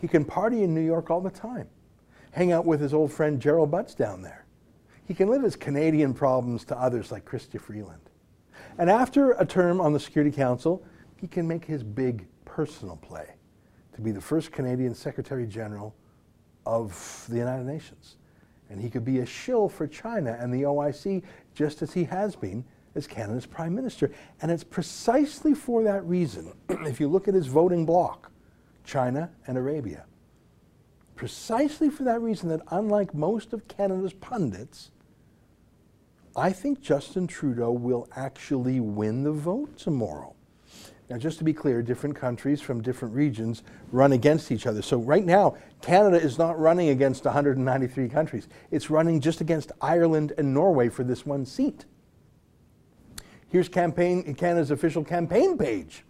he 0.00 0.08
can 0.08 0.24
party 0.24 0.62
in 0.62 0.74
New 0.74 0.84
York 0.84 1.10
all 1.10 1.20
the 1.20 1.30
time, 1.30 1.68
hang 2.32 2.52
out 2.52 2.66
with 2.66 2.80
his 2.80 2.94
old 2.94 3.12
friend 3.12 3.40
Gerald 3.40 3.70
Butts 3.70 3.94
down 3.94 4.22
there. 4.22 4.46
He 5.04 5.14
can 5.14 5.28
live 5.28 5.42
his 5.42 5.56
Canadian 5.56 6.14
problems 6.14 6.64
to 6.66 6.78
others 6.78 7.10
like 7.10 7.24
Chrystia 7.24 7.60
Freeland. 7.60 8.00
And 8.78 8.88
after 8.88 9.32
a 9.32 9.44
term 9.44 9.80
on 9.80 9.92
the 9.92 10.00
Security 10.00 10.34
Council, 10.34 10.82
he 11.16 11.26
can 11.26 11.46
make 11.46 11.64
his 11.64 11.82
big 11.82 12.26
personal 12.44 12.96
play 12.96 13.34
to 13.94 14.00
be 14.00 14.12
the 14.12 14.20
first 14.20 14.52
Canadian 14.52 14.94
Secretary 14.94 15.46
General 15.46 15.94
of 16.64 17.26
the 17.28 17.36
United 17.36 17.66
Nations. 17.66 18.16
And 18.70 18.80
he 18.80 18.88
could 18.88 19.04
be 19.04 19.18
a 19.18 19.26
shill 19.26 19.68
for 19.68 19.86
China 19.86 20.36
and 20.40 20.54
the 20.54 20.62
OIC 20.62 21.22
just 21.54 21.82
as 21.82 21.92
he 21.92 22.04
has 22.04 22.36
been 22.36 22.64
as 22.94 23.06
Canada's 23.06 23.46
Prime 23.46 23.74
Minister. 23.74 24.10
And 24.40 24.50
it's 24.50 24.64
precisely 24.64 25.54
for 25.54 25.82
that 25.82 26.04
reason, 26.04 26.52
if 26.68 27.00
you 27.00 27.08
look 27.08 27.28
at 27.28 27.34
his 27.34 27.46
voting 27.46 27.84
bloc, 27.84 28.29
China 28.90 29.30
and 29.46 29.56
Arabia, 29.56 30.04
precisely 31.14 31.88
for 31.88 32.02
that 32.02 32.20
reason 32.20 32.48
that, 32.48 32.60
unlike 32.72 33.14
most 33.14 33.52
of 33.52 33.68
Canada's 33.68 34.14
pundits, 34.14 34.90
I 36.34 36.50
think 36.50 36.80
Justin 36.80 37.28
Trudeau 37.28 37.70
will 37.70 38.08
actually 38.16 38.80
win 38.80 39.22
the 39.22 39.30
vote 39.30 39.76
tomorrow. 39.76 40.34
Now, 41.08 41.18
just 41.18 41.38
to 41.38 41.44
be 41.44 41.52
clear, 41.52 41.82
different 41.82 42.16
countries 42.16 42.60
from 42.60 42.82
different 42.82 43.14
regions 43.14 43.62
run 43.92 44.12
against 44.12 44.50
each 44.50 44.66
other. 44.66 44.82
So, 44.82 44.98
right 44.98 45.24
now, 45.24 45.56
Canada 45.82 46.20
is 46.20 46.36
not 46.36 46.58
running 46.58 46.88
against 46.88 47.24
193 47.24 48.08
countries. 48.08 48.48
It's 48.72 48.90
running 48.90 49.20
just 49.20 49.40
against 49.40 49.70
Ireland 49.80 50.32
and 50.36 50.52
Norway 50.52 50.88
for 50.88 51.04
this 51.04 51.24
one 51.24 51.46
seat. 51.46 51.84
Here's 53.48 53.68
campaign, 53.68 54.34
Canada's 54.34 54.72
official 54.72 55.04
campaign 55.04 55.56
page. 55.58 56.04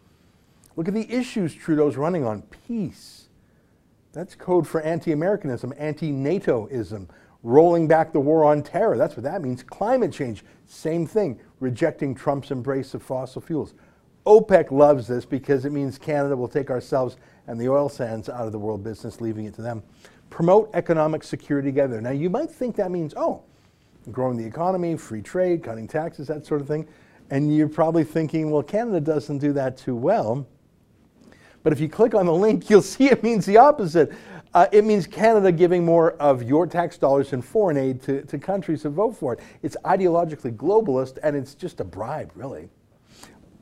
Look 0.81 0.89
at 0.89 0.95
the 0.95 1.15
issues 1.15 1.55
Trudeau's 1.55 1.99
running 1.99 2.25
on 2.25 2.41
peace. 2.67 3.29
That's 4.15 4.35
code 4.35 4.67
for 4.67 4.81
anti 4.81 5.13
Americanism, 5.13 5.75
anti 5.77 6.11
NATOism, 6.11 7.07
rolling 7.43 7.87
back 7.87 8.15
the 8.15 8.21
war 8.21 8.47
on 8.47 8.63
terror. 8.63 8.97
That's 8.97 9.15
what 9.15 9.25
that 9.25 9.43
means. 9.43 9.63
Climate 9.63 10.11
change, 10.11 10.43
same 10.65 11.07
thing, 11.07 11.39
rejecting 11.59 12.15
Trump's 12.15 12.51
embrace 12.51 12.95
of 12.95 13.03
fossil 13.03 13.43
fuels. 13.43 13.75
OPEC 14.25 14.71
loves 14.71 15.07
this 15.07 15.27
because 15.27 15.67
it 15.67 15.71
means 15.71 15.99
Canada 15.99 16.35
will 16.35 16.49
take 16.49 16.71
ourselves 16.71 17.19
and 17.47 17.61
the 17.61 17.69
oil 17.69 17.91
sands 17.91 18.31
out 18.31 18.47
of 18.47 18.53
the 18.53 18.59
world 18.59 18.83
business, 18.83 19.21
leaving 19.21 19.45
it 19.45 19.53
to 19.57 19.61
them. 19.61 19.83
Promote 20.31 20.71
economic 20.73 21.23
security 21.25 21.69
together. 21.69 22.01
Now, 22.01 22.13
you 22.13 22.31
might 22.31 22.51
think 22.51 22.75
that 22.77 22.91
means, 22.91 23.13
oh, 23.19 23.43
growing 24.11 24.39
the 24.39 24.47
economy, 24.47 24.97
free 24.97 25.21
trade, 25.21 25.63
cutting 25.63 25.87
taxes, 25.87 26.29
that 26.29 26.47
sort 26.47 26.63
of 26.63 26.67
thing. 26.67 26.89
And 27.29 27.55
you're 27.55 27.69
probably 27.69 28.03
thinking, 28.03 28.51
well, 28.51 28.63
Canada 28.63 28.99
doesn't 28.99 29.41
do 29.41 29.53
that 29.53 29.77
too 29.77 29.95
well. 29.95 30.47
But 31.63 31.73
if 31.73 31.81
you 31.81 31.89
click 31.89 32.15
on 32.15 32.27
the 32.27 32.35
link, 32.35 32.71
you'll 32.71 32.83
see 32.83 33.11
it 33.11 33.23
means 33.23 33.47
the 33.47 33.57
opposite. 33.57 34.13
Uh, 34.53 34.67
it 34.73 34.85
means 34.85 35.07
Canada 35.07 35.53
giving 35.53 35.85
more 35.85 36.13
of 36.13 36.43
your 36.43 36.67
tax 36.67 36.99
dollars 36.99 37.33
in 37.33 37.41
foreign 37.41 37.77
aid 37.77 38.03
to, 38.03 38.23
to 38.23 38.39
countries 38.39 38.83
that 38.83 38.91
vote 38.91 39.13
for 39.13 39.35
it. 39.35 39.41
It's 39.63 39.77
ideologically 39.85 40.57
globalist, 40.57 41.19
and 41.23 41.37
it's 41.37 41.55
just 41.55 41.81
a 41.81 41.85
bribe, 41.85 42.33
really. 42.35 42.69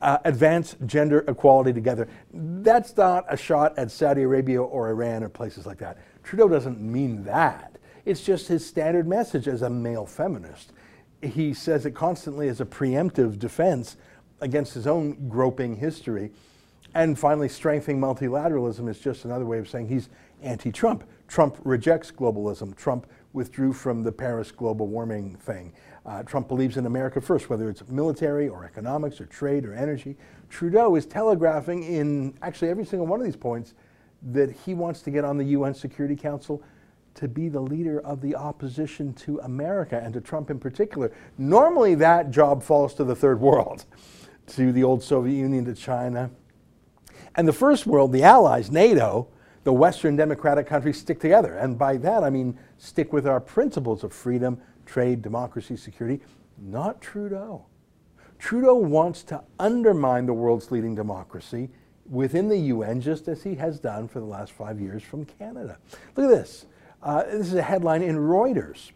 Uh, 0.01 0.17
advance 0.25 0.77
gender 0.85 1.25
equality 1.27 1.73
together. 1.73 2.07
That's 2.33 2.95
not 2.95 3.25
a 3.27 3.37
shot 3.37 3.77
at 3.77 3.91
Saudi 3.91 4.23
Arabia 4.23 4.63
or 4.63 4.89
Iran 4.89 5.23
or 5.23 5.29
places 5.29 5.65
like 5.65 5.77
that. 5.79 5.97
Trudeau 6.23 6.47
doesn't 6.47 6.79
mean 6.79 7.23
that. 7.25 7.77
It's 8.05 8.21
just 8.21 8.47
his 8.47 8.65
standard 8.65 9.07
message 9.07 9.47
as 9.47 9.61
a 9.61 9.69
male 9.69 10.05
feminist. 10.05 10.71
He 11.21 11.53
says 11.53 11.85
it 11.85 11.91
constantly 11.91 12.47
as 12.47 12.61
a 12.61 12.65
preemptive 12.65 13.37
defense 13.37 13.97
against 14.41 14.73
his 14.73 14.87
own 14.87 15.27
groping 15.27 15.75
history. 15.75 16.31
And 16.95 17.17
finally, 17.17 17.49
strengthening 17.49 17.99
multilateralism 17.99 18.89
is 18.89 18.99
just 18.99 19.25
another 19.25 19.45
way 19.45 19.59
of 19.59 19.69
saying 19.69 19.87
he's 19.87 20.09
anti 20.41 20.71
Trump. 20.71 21.03
Trump 21.27 21.57
rejects 21.63 22.11
globalism. 22.11 22.75
Trump 22.75 23.05
withdrew 23.33 23.73
from 23.73 24.01
the 24.01 24.11
Paris 24.11 24.51
global 24.51 24.87
warming 24.87 25.35
thing. 25.35 25.71
Uh, 26.05 26.23
Trump 26.23 26.47
believes 26.47 26.77
in 26.77 26.87
America 26.87 27.21
first, 27.21 27.49
whether 27.49 27.69
it's 27.69 27.87
military 27.87 28.49
or 28.49 28.65
economics 28.65 29.21
or 29.21 29.25
trade 29.27 29.65
or 29.65 29.73
energy. 29.73 30.17
Trudeau 30.49 30.95
is 30.95 31.05
telegraphing 31.05 31.83
in 31.83 32.33
actually 32.41 32.69
every 32.69 32.85
single 32.85 33.05
one 33.05 33.19
of 33.19 33.25
these 33.25 33.35
points 33.35 33.75
that 34.31 34.51
he 34.51 34.73
wants 34.73 35.01
to 35.03 35.11
get 35.11 35.23
on 35.23 35.37
the 35.37 35.45
UN 35.45 35.73
Security 35.73 36.15
Council 36.15 36.63
to 37.15 37.27
be 37.27 37.49
the 37.49 37.59
leader 37.59 37.99
of 38.01 38.21
the 38.21 38.35
opposition 38.35 39.13
to 39.13 39.39
America 39.41 39.99
and 40.03 40.13
to 40.13 40.21
Trump 40.21 40.49
in 40.49 40.59
particular. 40.59 41.11
Normally, 41.37 41.95
that 41.95 42.31
job 42.31 42.63
falls 42.63 42.93
to 42.95 43.03
the 43.03 43.15
third 43.15 43.39
world, 43.39 43.85
to 44.47 44.71
the 44.71 44.83
old 44.83 45.03
Soviet 45.03 45.35
Union, 45.35 45.65
to 45.65 45.75
China. 45.75 46.31
And 47.35 47.47
the 47.47 47.53
first 47.53 47.85
world, 47.85 48.11
the 48.11 48.23
Allies, 48.23 48.71
NATO, 48.71 49.27
the 49.63 49.73
Western 49.73 50.15
democratic 50.15 50.67
countries 50.67 50.99
stick 50.99 51.19
together. 51.19 51.55
And 51.55 51.77
by 51.77 51.97
that, 51.97 52.23
I 52.23 52.29
mean 52.29 52.57
stick 52.77 53.13
with 53.13 53.27
our 53.27 53.39
principles 53.39 54.03
of 54.03 54.13
freedom, 54.13 54.59
trade, 54.85 55.21
democracy, 55.21 55.77
security. 55.77 56.21
Not 56.57 57.01
Trudeau. 57.01 57.65
Trudeau 58.37 58.75
wants 58.75 59.23
to 59.23 59.43
undermine 59.59 60.25
the 60.25 60.33
world's 60.33 60.71
leading 60.71 60.95
democracy 60.95 61.69
within 62.09 62.47
the 62.47 62.57
UN, 62.57 63.01
just 63.01 63.27
as 63.27 63.43
he 63.43 63.55
has 63.55 63.79
done 63.79 64.07
for 64.07 64.19
the 64.19 64.25
last 64.25 64.51
five 64.53 64.79
years 64.79 65.03
from 65.03 65.25
Canada. 65.25 65.77
Look 66.15 66.31
at 66.31 66.37
this. 66.37 66.65
Uh, 67.03 67.23
this 67.23 67.47
is 67.47 67.53
a 67.53 67.61
headline 67.61 68.01
in 68.01 68.15
Reuters. 68.15 68.91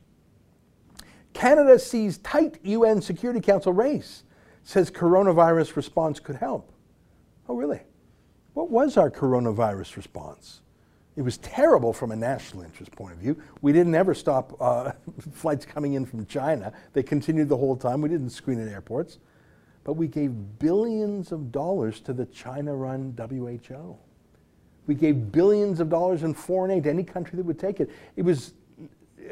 Canada 1.33 1.77
sees 1.79 2.17
tight 2.19 2.59
UN 2.63 3.01
Security 3.01 3.39
Council 3.39 3.73
race, 3.73 4.23
says 4.63 4.89
coronavirus 4.89 5.75
response 5.75 6.19
could 6.19 6.35
help. 6.37 6.71
Oh, 7.47 7.55
really? 7.55 7.81
What 8.53 8.69
was 8.69 8.97
our 8.97 9.09
coronavirus 9.09 9.95
response? 9.95 10.61
It 11.15 11.21
was 11.21 11.37
terrible 11.37 11.93
from 11.93 12.11
a 12.11 12.15
national 12.15 12.63
interest 12.63 12.91
point 12.91 13.13
of 13.13 13.19
view. 13.19 13.37
We 13.61 13.71
didn't 13.71 13.93
ever 13.93 14.13
stop 14.13 14.59
uh, 14.59 14.91
flights 15.33 15.65
coming 15.65 15.93
in 15.93 16.05
from 16.05 16.25
China. 16.25 16.73
They 16.93 17.03
continued 17.03 17.49
the 17.49 17.57
whole 17.57 17.75
time. 17.75 18.01
We 18.01 18.09
didn't 18.09 18.31
screen 18.31 18.59
at 18.59 18.67
airports. 18.67 19.19
But 19.83 19.93
we 19.93 20.07
gave 20.07 20.31
billions 20.59 21.31
of 21.31 21.51
dollars 21.51 21.99
to 22.01 22.13
the 22.13 22.25
China 22.27 22.73
run 22.73 23.15
WHO. 23.17 23.97
We 24.87 24.95
gave 24.95 25.31
billions 25.31 25.79
of 25.79 25.89
dollars 25.89 26.23
in 26.23 26.33
foreign 26.33 26.71
aid 26.71 26.83
to 26.83 26.89
any 26.89 27.03
country 27.03 27.37
that 27.37 27.45
would 27.45 27.59
take 27.59 27.79
it. 27.79 27.89
It 28.15 28.23
was, 28.23 28.53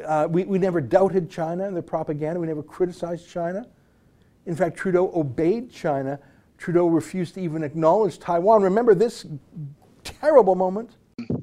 uh, 0.05 0.27
we, 0.29 0.43
we 0.43 0.59
never 0.59 0.81
doubted 0.81 1.29
China 1.29 1.65
and 1.65 1.75
their 1.75 1.83
propaganda. 1.83 2.39
We 2.39 2.47
never 2.47 2.63
criticized 2.63 3.29
China. 3.29 3.65
In 4.45 4.55
fact, 4.55 4.77
Trudeau 4.77 5.11
obeyed 5.13 5.71
China. 5.71 6.19
Trudeau 6.61 6.85
refused 6.85 7.33
to 7.33 7.41
even 7.41 7.63
acknowledge 7.63 8.19
Taiwan. 8.19 8.61
Remember 8.61 8.93
this 8.93 9.25
terrible 10.03 10.53
moment? 10.53 10.91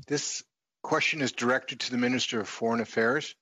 This 0.06 0.44
question 0.84 1.22
is 1.22 1.32
directed 1.32 1.80
to 1.80 1.90
the 1.90 1.98
Minister 1.98 2.40
of 2.40 2.48
Foreign 2.48 2.80
Affairs. 2.80 3.34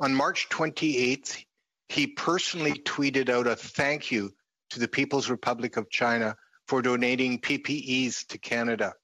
On 0.00 0.14
March 0.14 0.48
28th, 0.48 1.44
he 1.90 2.06
personally 2.06 2.72
tweeted 2.72 3.28
out 3.28 3.46
a 3.46 3.54
thank 3.54 4.10
you 4.10 4.32
to 4.70 4.80
the 4.80 4.88
People's 4.88 5.28
Republic 5.28 5.76
of 5.76 5.90
China 5.90 6.36
for 6.66 6.80
donating 6.80 7.38
PPEs 7.38 8.26
to 8.28 8.38
Canada. 8.38 8.94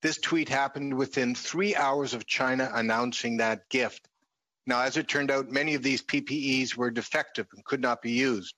This 0.00 0.18
tweet 0.18 0.48
happened 0.48 0.94
within 0.94 1.34
three 1.34 1.74
hours 1.74 2.14
of 2.14 2.24
China 2.24 2.70
announcing 2.72 3.38
that 3.38 3.68
gift. 3.68 4.06
Now, 4.64 4.82
as 4.82 4.96
it 4.96 5.08
turned 5.08 5.32
out, 5.32 5.50
many 5.50 5.74
of 5.74 5.82
these 5.82 6.02
PPEs 6.02 6.76
were 6.76 6.92
defective 6.92 7.48
and 7.52 7.64
could 7.64 7.80
not 7.80 8.00
be 8.00 8.12
used. 8.12 8.54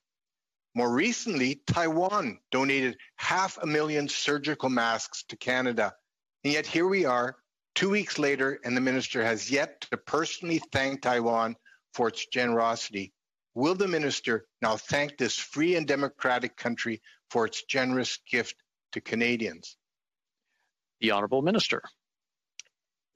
More 0.76 0.92
recently, 0.92 1.62
Taiwan 1.66 2.38
donated 2.50 2.99
half 3.16 3.56
a 3.62 3.66
million 3.66 4.09
surgical 4.09 4.68
masks 4.68 5.25
to 5.30 5.37
Canada. 5.37 5.95
And 6.45 6.52
yet 6.52 6.66
here 6.66 6.87
we 6.87 7.06
are, 7.06 7.37
two 7.75 7.88
weeks 7.88 8.18
later, 8.18 8.61
and 8.62 8.76
the 8.76 8.83
minister 8.83 9.25
has 9.25 9.50
yet 9.50 9.80
to 9.90 9.97
personally 9.97 10.61
thank 10.73 11.00
Taiwan 11.00 11.56
for 11.95 12.09
its 12.09 12.26
generosity. 12.26 13.14
Will 13.54 13.75
the 13.75 13.88
minister 13.88 14.47
now 14.61 14.76
thank 14.76 15.16
this 15.16 15.38
free 15.38 15.76
and 15.76 15.88
democratic 15.88 16.59
country 16.59 17.00
for 17.30 17.47
its 17.47 17.64
generous 17.64 18.18
gift 18.30 18.56
to 18.92 19.00
Canadians? 19.00 19.78
The 21.00 21.12
Honourable 21.12 21.40
Minister. 21.40 21.80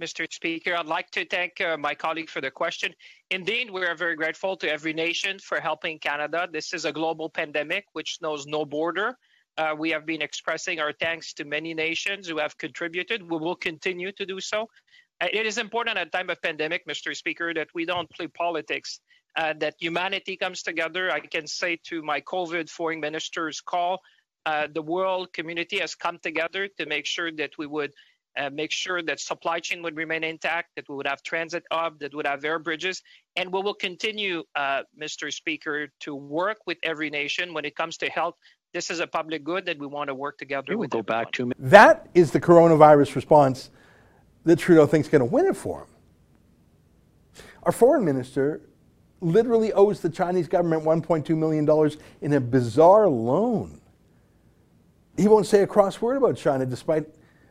Mr. 0.01 0.27
Speaker, 0.33 0.75
I'd 0.75 0.87
like 0.87 1.11
to 1.11 1.27
thank 1.27 1.61
uh, 1.61 1.77
my 1.77 1.95
colleague 1.95 2.31
for 2.31 2.41
the 2.41 2.51
question. 2.51 2.95
Indeed, 3.31 3.71
we 3.71 3.85
are 3.85 3.95
very 3.95 4.17
grateful 4.17 4.57
to 4.57 4.71
every 4.71 4.95
nation 4.95 5.39
for 5.39 5.61
helping 5.61 5.99
Canada. 5.99 6.49
This 6.51 6.73
is 6.73 6.87
a 6.87 6.93
global 6.93 7.29
pandemic 7.29 7.85
which 7.93 8.19
knows 8.23 8.47
no 8.47 8.65
border. 8.65 9.19
Uh, 9.59 9.75
we 9.79 9.91
have 9.91 10.07
been 10.07 10.23
expressing 10.23 10.81
our 10.81 10.93
thanks 10.93 11.35
to 11.35 11.45
many 11.45 11.75
nations 11.75 12.27
who 12.27 12.39
have 12.39 12.57
contributed. 12.57 13.23
We 13.23 13.37
will 13.37 13.57
continue 13.57 14.11
to 14.13 14.25
do 14.25 14.41
so. 14.41 14.69
Uh, 15.21 15.27
it 15.33 15.45
is 15.45 15.59
important 15.59 15.99
at 15.99 16.07
a 16.07 16.11
time 16.11 16.31
of 16.31 16.41
pandemic, 16.41 16.87
Mr. 16.87 17.15
Speaker, 17.15 17.53
that 17.53 17.69
we 17.75 17.85
don't 17.85 18.09
play 18.09 18.27
politics, 18.27 19.01
uh, 19.37 19.53
that 19.59 19.75
humanity 19.79 20.37
comes 20.37 20.63
together. 20.63 21.11
I 21.11 21.21
can 21.21 21.47
say 21.47 21.79
to 21.89 22.03
my 22.03 22.23
COVID 22.23 22.71
foreign 22.71 23.01
minister's 23.01 23.61
call, 23.61 24.01
uh, 24.47 24.69
the 24.73 24.81
world 24.81 25.33
community 25.35 25.79
has 25.81 25.95
come 25.95 26.19
together 26.23 26.69
to 26.79 26.87
make 26.87 27.05
sure 27.05 27.31
that 27.33 27.51
we 27.59 27.67
would 27.67 27.93
uh, 28.37 28.51
make 28.51 28.71
sure 28.71 29.03
that 29.03 29.21
supply 29.21 29.59
chain 29.59 29.83
would 29.83 29.97
remain 29.97 30.25
intact, 30.25 30.71
that 30.77 30.89
we 30.89 30.95
would 30.95 31.07
have 31.07 31.23
transit 31.23 31.65
hub, 31.73 31.99
that 31.99 32.15
would 32.15 32.27
have 32.27 32.45
air 32.45 32.59
bridges, 32.59 33.03
and 33.37 33.53
we 33.53 33.61
will 33.61 33.75
continue, 33.75 34.43
uh, 34.57 34.83
Mr. 35.01 35.33
Speaker, 35.33 35.89
to 36.01 36.15
work 36.15 36.59
with 36.67 36.79
every 36.83 37.11
nation 37.11 37.53
when 37.53 37.65
it 37.65 37.75
comes 37.77 37.97
to 37.99 38.09
health. 38.11 38.35
This 38.73 38.91
is 38.91 39.01
a 39.01 39.07
public 39.07 39.43
good 39.43 39.67
that 39.67 39.79
we 39.79 39.87
want 39.87 40.09
to 40.09 40.15
work 40.15 40.39
together. 40.39 40.67
We 40.71 40.77
will 40.77 40.81
with 40.83 40.91
go 40.91 40.99
everyone. 41.01 41.25
back 41.25 41.33
to 41.33 41.53
That 41.59 42.09
is 42.15 42.31
the 42.31 42.41
coronavirus 42.41 43.17
response 43.17 43.71
that 44.45 44.59
Trudeau 44.59 44.87
thinks 44.87 45.09
is 45.09 45.13
going 45.13 45.21
to 45.21 45.25
win 45.27 45.47
it 45.47 45.57
for 45.57 45.81
him. 45.81 45.87
Our 47.65 47.73
foreign 47.73 48.05
minister 48.05 48.63
literally 49.21 49.73
owes 49.73 50.01
the 50.01 50.09
Chinese 50.09 50.49
government 50.49 50.85
$1.2 50.85 51.37
million 51.37 51.69
in 52.23 52.33
a 52.33 52.41
bizarre 52.41 53.09
loan. 53.09 53.81
He 55.17 55.29
won't 55.29 55.47
say 55.47 55.63
a 55.63 55.67
cross 55.67 56.01
word 56.01 56.17
about 56.17 56.37
China 56.37 56.65
despite 56.65 57.07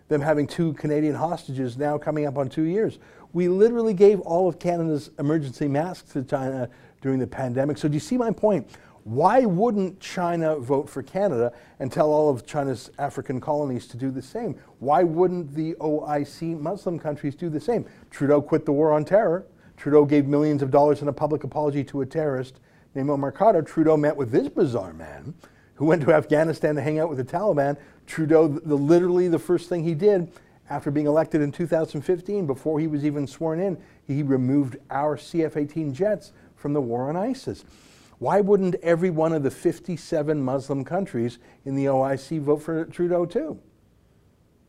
them 0.09 0.21
having 0.21 0.45
two 0.45 0.73
Canadian 0.73 1.15
hostages 1.15 1.77
now 1.77 1.97
coming 1.97 2.25
up 2.25 2.37
on 2.37 2.49
two 2.49 2.63
years. 2.63 2.99
We 3.31 3.47
literally 3.47 3.93
gave 3.93 4.19
all 4.21 4.49
of 4.49 4.59
Canada's 4.59 5.11
emergency 5.19 5.67
masks 5.67 6.11
to 6.13 6.23
China 6.23 6.67
during 7.01 7.19
the 7.19 7.27
pandemic. 7.27 7.77
So, 7.77 7.87
do 7.87 7.93
you 7.93 7.99
see 7.99 8.17
my 8.17 8.31
point? 8.31 8.69
Why 9.03 9.45
wouldn't 9.45 9.99
China 9.99 10.57
vote 10.57 10.89
for 10.89 11.01
Canada 11.01 11.53
and 11.79 11.91
tell 11.91 12.11
all 12.11 12.29
of 12.29 12.45
China's 12.45 12.91
African 12.99 13.39
colonies 13.39 13.87
to 13.87 13.97
do 13.97 14.11
the 14.11 14.21
same? 14.21 14.59
Why 14.79 15.03
wouldn't 15.03 15.53
the 15.55 15.75
OIC 15.75 16.59
Muslim 16.59 16.99
countries 16.99 17.35
do 17.35 17.49
the 17.49 17.59
same? 17.61 17.85
Trudeau 18.11 18.41
quit 18.41 18.65
the 18.65 18.73
war 18.73 18.91
on 18.91 19.05
terror. 19.05 19.45
Trudeau 19.77 20.05
gave 20.05 20.25
millions 20.25 20.61
of 20.61 20.71
dollars 20.71 21.01
in 21.01 21.07
a 21.07 21.13
public 21.13 21.43
apology 21.43 21.83
to 21.85 22.01
a 22.01 22.05
terrorist 22.05 22.59
named 22.93 23.09
Omar 23.09 23.31
Khadr. 23.31 23.65
Trudeau 23.65 23.95
met 23.95 24.15
with 24.15 24.31
this 24.31 24.49
bizarre 24.49 24.93
man 24.93 25.33
who 25.79 25.85
went 25.85 26.01
to 26.01 26.11
Afghanistan 26.11 26.75
to 26.75 26.81
hang 26.81 26.99
out 26.99 27.07
with 27.07 27.17
the 27.17 27.23
Taliban. 27.23 27.77
Trudeau, 28.05 28.49
the, 28.49 28.75
literally 28.75 29.29
the 29.29 29.39
first 29.39 29.69
thing 29.69 29.81
he 29.81 29.95
did 29.95 30.29
after 30.69 30.91
being 30.91 31.05
elected 31.05 31.41
in 31.41 31.53
2015, 31.53 32.45
before 32.45 32.81
he 32.81 32.87
was 32.87 33.05
even 33.05 33.25
sworn 33.25 33.61
in, 33.61 33.77
he 34.05 34.21
removed 34.21 34.75
our 34.89 35.15
CF 35.15 35.55
18 35.55 35.93
jets 35.93 36.33
from 36.57 36.73
the 36.73 36.81
war 36.81 37.07
on 37.07 37.15
ISIS. 37.15 37.63
Why 38.17 38.41
wouldn't 38.41 38.75
every 38.83 39.09
one 39.09 39.31
of 39.31 39.41
the 39.41 39.49
57 39.49 40.43
Muslim 40.43 40.83
countries 40.83 41.39
in 41.63 41.75
the 41.77 41.85
OIC 41.85 42.41
vote 42.41 42.61
for 42.61 42.83
Trudeau 42.83 43.25
too? 43.25 43.57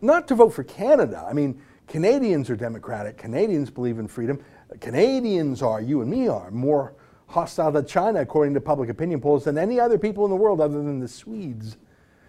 Not 0.00 0.28
to 0.28 0.36
vote 0.36 0.50
for 0.50 0.62
Canada. 0.62 1.26
I 1.28 1.32
mean, 1.32 1.60
Canadians 1.88 2.48
are 2.50 2.56
democratic. 2.56 3.18
Canadians 3.18 3.68
believe 3.68 3.98
in 3.98 4.06
freedom. 4.06 4.38
Canadians 4.78 5.60
are, 5.60 5.80
you 5.80 6.02
and 6.02 6.08
me 6.10 6.28
are, 6.28 6.52
more 6.52 6.94
hostile 7.30 7.72
to 7.72 7.82
China, 7.82 8.20
according 8.20 8.54
to 8.54 8.60
public 8.60 8.90
opinion 8.90 9.20
polls, 9.20 9.44
than 9.44 9.56
any 9.56 9.78
other 9.78 9.98
people 9.98 10.24
in 10.24 10.30
the 10.30 10.36
world 10.36 10.60
other 10.60 10.82
than 10.82 11.00
the 11.00 11.08
Swedes. 11.08 11.76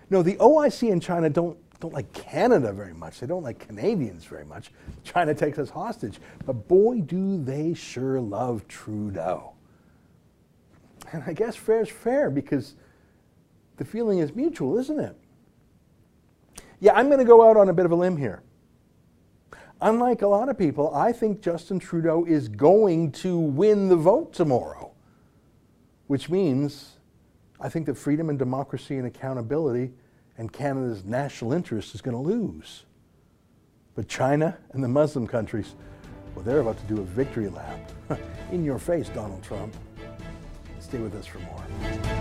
No, 0.10 0.22
the 0.22 0.36
OIC 0.36 0.91
and 0.91 1.01
China 1.01 1.29
don't, 1.29 1.58
don't 1.79 1.93
like 1.93 2.12
Canada 2.13 2.72
very 2.72 2.93
much. 2.93 3.20
They 3.20 3.27
don't 3.27 3.43
like 3.43 3.60
Canadians 3.67 4.25
very 4.25 4.46
much. 4.46 4.72
China 5.03 5.34
takes 5.34 5.58
us 5.58 5.70
hostage. 5.70 6.20
But 6.46 6.67
boy, 6.67 7.01
do 7.01 7.43
they 7.43 7.74
sure 7.74 8.22
love 8.22 8.67
Trudeau. 8.67 9.53
And 11.12 11.24
I 11.25 11.34
guess 11.34 11.55
fair's 11.55 11.89
fair 11.89 12.29
because 12.29 12.75
the 13.77 13.86
feeling 13.86 14.20
is 14.20 14.36
mutual, 14.36 14.77
isn't 14.77 15.00
it? 15.00 15.15
Yeah, 16.79 16.93
I'm 16.93 17.08
going 17.08 17.20
to 17.20 17.25
go 17.25 17.48
out 17.48 17.58
on 17.58 17.70
a 17.70 17.74
bit 17.74 17.86
of 17.86 17.91
a 17.91 17.96
limb 17.96 18.17
here. 18.17 18.43
Unlike 19.81 20.22
a 20.22 20.27
lot 20.27 20.48
of 20.48 20.58
people, 20.58 20.93
I 20.93 21.12
think 21.12 21.41
Justin 21.41 21.79
Trudeau 21.79 22.24
is 22.25 22.48
going 22.48 23.12
to 23.13 23.38
win 23.38 23.89
the 23.89 23.96
vote 23.96 24.31
tomorrow, 24.31 24.91
which 26.12 26.30
means 26.30 26.98
I 27.62 27.70
think 27.70 27.86
that 27.86 27.96
freedom 27.96 28.30
and 28.30 28.38
democracy 28.38 28.98
and 28.98 29.08
accountability 29.08 29.94
and 30.38 30.51
Canada's 30.51 31.06
national 31.06 31.53
interest 31.53 31.96
is 31.96 32.01
going 32.01 32.18
to 32.18 32.22
lose. 32.22 32.84
But 33.96 34.10
China 34.10 34.58
and 34.74 34.84
the 34.84 34.89
Muslim 34.89 35.25
countries, 35.25 35.74
well, 36.36 36.44
they're 36.44 36.60
about 36.60 36.77
to 36.80 36.94
do 36.94 37.00
a 37.00 37.06
victory 37.06 37.48
lap. 37.48 37.89
In 38.51 38.65
your 38.65 38.77
face, 38.77 39.08
Donald 39.08 39.41
Trump. 39.41 39.74
Stay 40.82 40.98
with 40.98 41.15
us 41.15 41.25
for 41.25 41.39
more. 41.39 42.21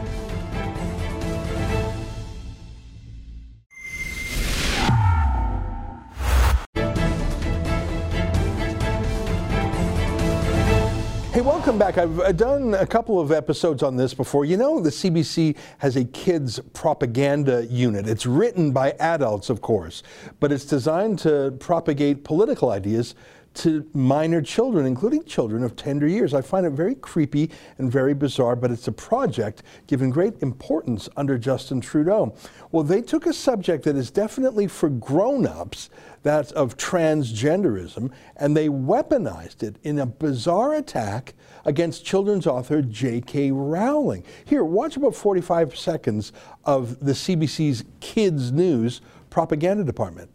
Welcome 11.71 11.87
back. 11.87 11.99
I've 11.99 12.19
uh, 12.19 12.33
done 12.33 12.75
a 12.75 12.85
couple 12.85 13.21
of 13.21 13.31
episodes 13.31 13.85
on 13.85 13.95
this 13.95 14.13
before. 14.13 14.45
You 14.45 14.57
know, 14.57 14.81
the 14.81 14.91
CBC 14.91 15.57
has 15.79 15.95
a 15.95 16.05
kids 16.05 16.59
propaganda 16.73 17.65
unit. 17.67 18.09
It's 18.09 18.27
written 18.27 18.73
by 18.73 18.91
adults, 18.99 19.51
of 19.51 19.61
course, 19.61 20.03
but 20.41 20.51
it's 20.51 20.65
designed 20.65 21.21
to 21.21 21.55
propagate 21.61 22.25
political 22.25 22.71
ideas 22.71 23.15
to 23.53 23.87
minor 23.93 24.41
children, 24.41 24.87
including 24.87 25.25
children 25.25 25.65
of 25.65 25.77
tender 25.77 26.07
years. 26.07 26.35
I 26.35 26.43
find 26.43 26.65
it 26.65 26.71
very 26.71 26.95
creepy 26.95 27.51
and 27.79 27.91
very 27.91 28.15
bizarre, 28.15 28.57
but 28.57 28.71
it's 28.71 28.89
a 28.89 28.93
project 28.93 29.63
given 29.87 30.11
great 30.11 30.41
importance 30.43 31.09
under 31.17 31.37
Justin 31.37 31.81
Trudeau. 31.81 32.35
Well, 32.71 32.85
they 32.85 33.03
took 33.03 33.27
a 33.27 33.33
subject 33.33 33.85
that 33.85 33.97
is 33.97 34.11
definitely 34.11 34.69
for 34.69 34.89
grown 34.89 35.47
ups, 35.47 35.91
that 36.23 36.53
of 36.53 36.77
transgenderism, 36.77 38.13
and 38.37 38.57
they 38.57 38.69
weaponized 38.69 39.63
it 39.63 39.77
in 39.83 39.99
a 39.99 40.07
bizarre 40.07 40.75
attack 40.75 41.35
against 41.65 42.05
children's 42.05 42.47
author 42.47 42.83
J.K. 42.83 43.51
Rowling. 43.51 44.25
Here, 44.45 44.65
watch 44.65 44.97
about 44.97 45.15
45 45.15 45.77
seconds 45.77 46.33
of 46.65 47.01
the 47.05 47.13
CBC's 47.13 47.85
Kids 48.01 48.53
News 48.53 49.01
propaganda 49.31 49.85
department 49.85 50.31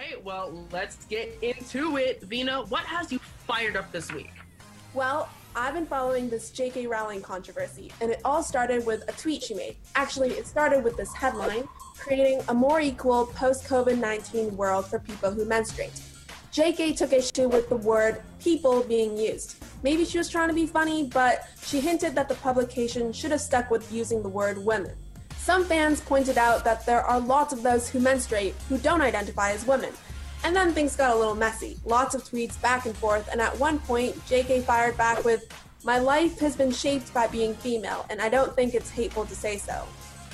right, 0.00 0.24
well, 0.24 0.66
let's 0.72 1.04
get 1.06 1.36
into 1.42 1.96
it. 1.96 2.22
Vina, 2.22 2.62
what 2.64 2.84
has 2.84 3.12
you 3.12 3.18
fired 3.46 3.76
up 3.76 3.90
this 3.92 4.12
week? 4.12 4.30
Well, 4.94 5.28
I've 5.54 5.74
been 5.74 5.86
following 5.86 6.30
this 6.30 6.50
J.K. 6.50 6.86
Rowling 6.86 7.22
controversy, 7.22 7.90
and 8.00 8.10
it 8.10 8.20
all 8.24 8.42
started 8.42 8.86
with 8.86 9.02
a 9.08 9.12
tweet 9.12 9.42
she 9.42 9.54
made. 9.54 9.76
Actually, 9.94 10.30
it 10.30 10.46
started 10.46 10.84
with 10.84 10.96
this 10.96 11.12
headline 11.12 11.68
creating 11.98 12.40
a 12.48 12.54
more 12.54 12.80
equal 12.80 13.26
post 13.26 13.64
COVID 13.64 13.98
19 13.98 14.56
world 14.56 14.86
for 14.86 14.98
people 14.98 15.30
who 15.30 15.44
menstruate. 15.44 16.00
JK 16.52 16.96
took 16.96 17.12
issue 17.12 17.48
with 17.48 17.68
the 17.68 17.76
word 17.76 18.22
people 18.40 18.82
being 18.82 19.16
used. 19.16 19.62
Maybe 19.82 20.04
she 20.04 20.18
was 20.18 20.28
trying 20.28 20.48
to 20.48 20.54
be 20.54 20.66
funny, 20.66 21.04
but 21.04 21.46
she 21.62 21.80
hinted 21.80 22.14
that 22.14 22.28
the 22.28 22.34
publication 22.36 23.12
should 23.12 23.30
have 23.30 23.40
stuck 23.40 23.70
with 23.70 23.92
using 23.92 24.22
the 24.22 24.28
word 24.28 24.58
women. 24.58 24.94
Some 25.40 25.64
fans 25.64 26.02
pointed 26.02 26.36
out 26.36 26.64
that 26.64 26.84
there 26.84 27.00
are 27.00 27.18
lots 27.18 27.54
of 27.54 27.62
those 27.62 27.88
who 27.88 27.98
menstruate 27.98 28.54
who 28.68 28.76
don't 28.76 29.00
identify 29.00 29.52
as 29.52 29.66
women. 29.66 29.90
And 30.44 30.54
then 30.54 30.74
things 30.74 30.94
got 30.94 31.16
a 31.16 31.18
little 31.18 31.34
messy. 31.34 31.78
Lots 31.86 32.14
of 32.14 32.22
tweets 32.24 32.60
back 32.60 32.84
and 32.84 32.94
forth, 32.94 33.26
and 33.32 33.40
at 33.40 33.58
one 33.58 33.78
point, 33.78 34.14
JK 34.26 34.64
fired 34.64 34.98
back 34.98 35.24
with, 35.24 35.48
My 35.82 35.98
life 35.98 36.38
has 36.40 36.56
been 36.56 36.70
shaped 36.70 37.12
by 37.14 37.26
being 37.26 37.54
female, 37.54 38.04
and 38.10 38.20
I 38.20 38.28
don't 38.28 38.54
think 38.54 38.74
it's 38.74 38.90
hateful 38.90 39.24
to 39.24 39.34
say 39.34 39.56
so. 39.56 39.86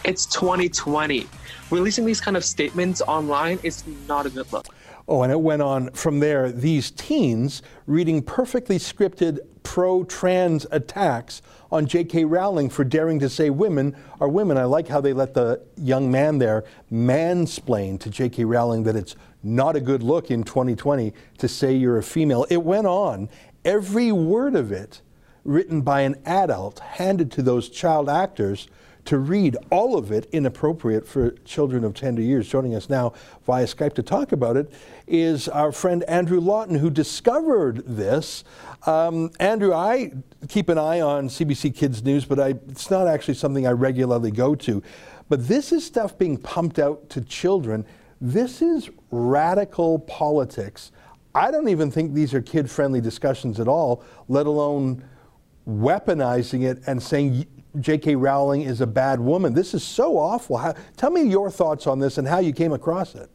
It's 0.04 0.26
2020. 0.26 1.28
Releasing 1.70 2.04
these 2.04 2.20
kind 2.20 2.36
of 2.36 2.44
statements 2.44 3.00
online 3.02 3.60
is 3.62 3.84
not 4.08 4.26
a 4.26 4.30
good 4.30 4.52
look. 4.52 4.66
Oh, 5.06 5.22
and 5.22 5.30
it 5.30 5.40
went 5.40 5.62
on 5.62 5.90
from 5.92 6.18
there. 6.18 6.50
These 6.50 6.90
teens 6.90 7.62
reading 7.86 8.22
perfectly 8.22 8.78
scripted 8.78 9.38
pro 9.66 10.04
trans 10.04 10.64
attacks 10.70 11.42
on 11.72 11.86
J.K. 11.86 12.24
Rowling 12.24 12.70
for 12.70 12.84
daring 12.84 13.18
to 13.18 13.28
say 13.28 13.50
women 13.50 13.96
are 14.20 14.28
women. 14.28 14.56
I 14.56 14.62
like 14.62 14.86
how 14.86 15.00
they 15.00 15.12
let 15.12 15.34
the 15.34 15.60
young 15.76 16.08
man 16.08 16.38
there 16.38 16.64
mansplain 16.90 17.98
to 17.98 18.08
J.K. 18.08 18.44
Rowling 18.44 18.84
that 18.84 18.94
it's 18.94 19.16
not 19.42 19.74
a 19.74 19.80
good 19.80 20.04
look 20.04 20.30
in 20.30 20.44
2020 20.44 21.12
to 21.38 21.48
say 21.48 21.74
you're 21.74 21.98
a 21.98 22.02
female. 22.04 22.46
It 22.48 22.62
went 22.62 22.86
on, 22.86 23.28
every 23.64 24.12
word 24.12 24.54
of 24.54 24.70
it 24.70 25.02
written 25.42 25.80
by 25.80 26.02
an 26.02 26.14
adult 26.24 26.78
handed 26.78 27.32
to 27.32 27.42
those 27.42 27.68
child 27.68 28.08
actors 28.08 28.68
to 29.06 29.18
read 29.18 29.56
all 29.70 29.96
of 29.96 30.12
it 30.12 30.28
inappropriate 30.32 31.06
for 31.06 31.30
children 31.44 31.84
of 31.84 31.94
tender 31.94 32.20
years. 32.22 32.48
Joining 32.48 32.74
us 32.74 32.90
now 32.90 33.12
via 33.46 33.64
Skype 33.64 33.94
to 33.94 34.02
talk 34.02 34.32
about 34.32 34.56
it 34.56 34.72
is 35.06 35.48
our 35.48 35.72
friend 35.72 36.02
Andrew 36.04 36.40
Lawton, 36.40 36.76
who 36.76 36.90
discovered 36.90 37.82
this. 37.86 38.44
Um, 38.84 39.30
Andrew, 39.40 39.72
I 39.72 40.12
keep 40.48 40.68
an 40.68 40.78
eye 40.78 41.00
on 41.00 41.28
CBC 41.28 41.74
Kids 41.74 42.02
News, 42.02 42.24
but 42.24 42.38
I, 42.38 42.48
it's 42.68 42.90
not 42.90 43.06
actually 43.06 43.34
something 43.34 43.66
I 43.66 43.72
regularly 43.72 44.30
go 44.30 44.54
to. 44.56 44.82
But 45.28 45.48
this 45.48 45.72
is 45.72 45.84
stuff 45.84 46.18
being 46.18 46.36
pumped 46.36 46.78
out 46.78 47.08
to 47.10 47.20
children. 47.20 47.86
This 48.20 48.62
is 48.62 48.90
radical 49.10 50.00
politics. 50.00 50.92
I 51.34 51.50
don't 51.50 51.68
even 51.68 51.90
think 51.90 52.14
these 52.14 52.32
are 52.34 52.40
kid 52.40 52.70
friendly 52.70 53.00
discussions 53.00 53.60
at 53.60 53.68
all, 53.68 54.02
let 54.28 54.46
alone 54.46 55.04
weaponizing 55.68 56.62
it 56.62 56.82
and 56.86 57.02
saying 57.02 57.46
J.K. 57.80 58.16
Rowling 58.16 58.62
is 58.62 58.80
a 58.80 58.86
bad 58.86 59.20
woman. 59.20 59.54
This 59.54 59.74
is 59.74 59.82
so 59.82 60.18
awful. 60.18 60.56
How, 60.56 60.74
tell 60.96 61.10
me 61.10 61.22
your 61.22 61.50
thoughts 61.50 61.86
on 61.86 61.98
this 61.98 62.18
and 62.18 62.26
how 62.26 62.38
you 62.38 62.52
came 62.52 62.72
across 62.72 63.14
it. 63.14 63.30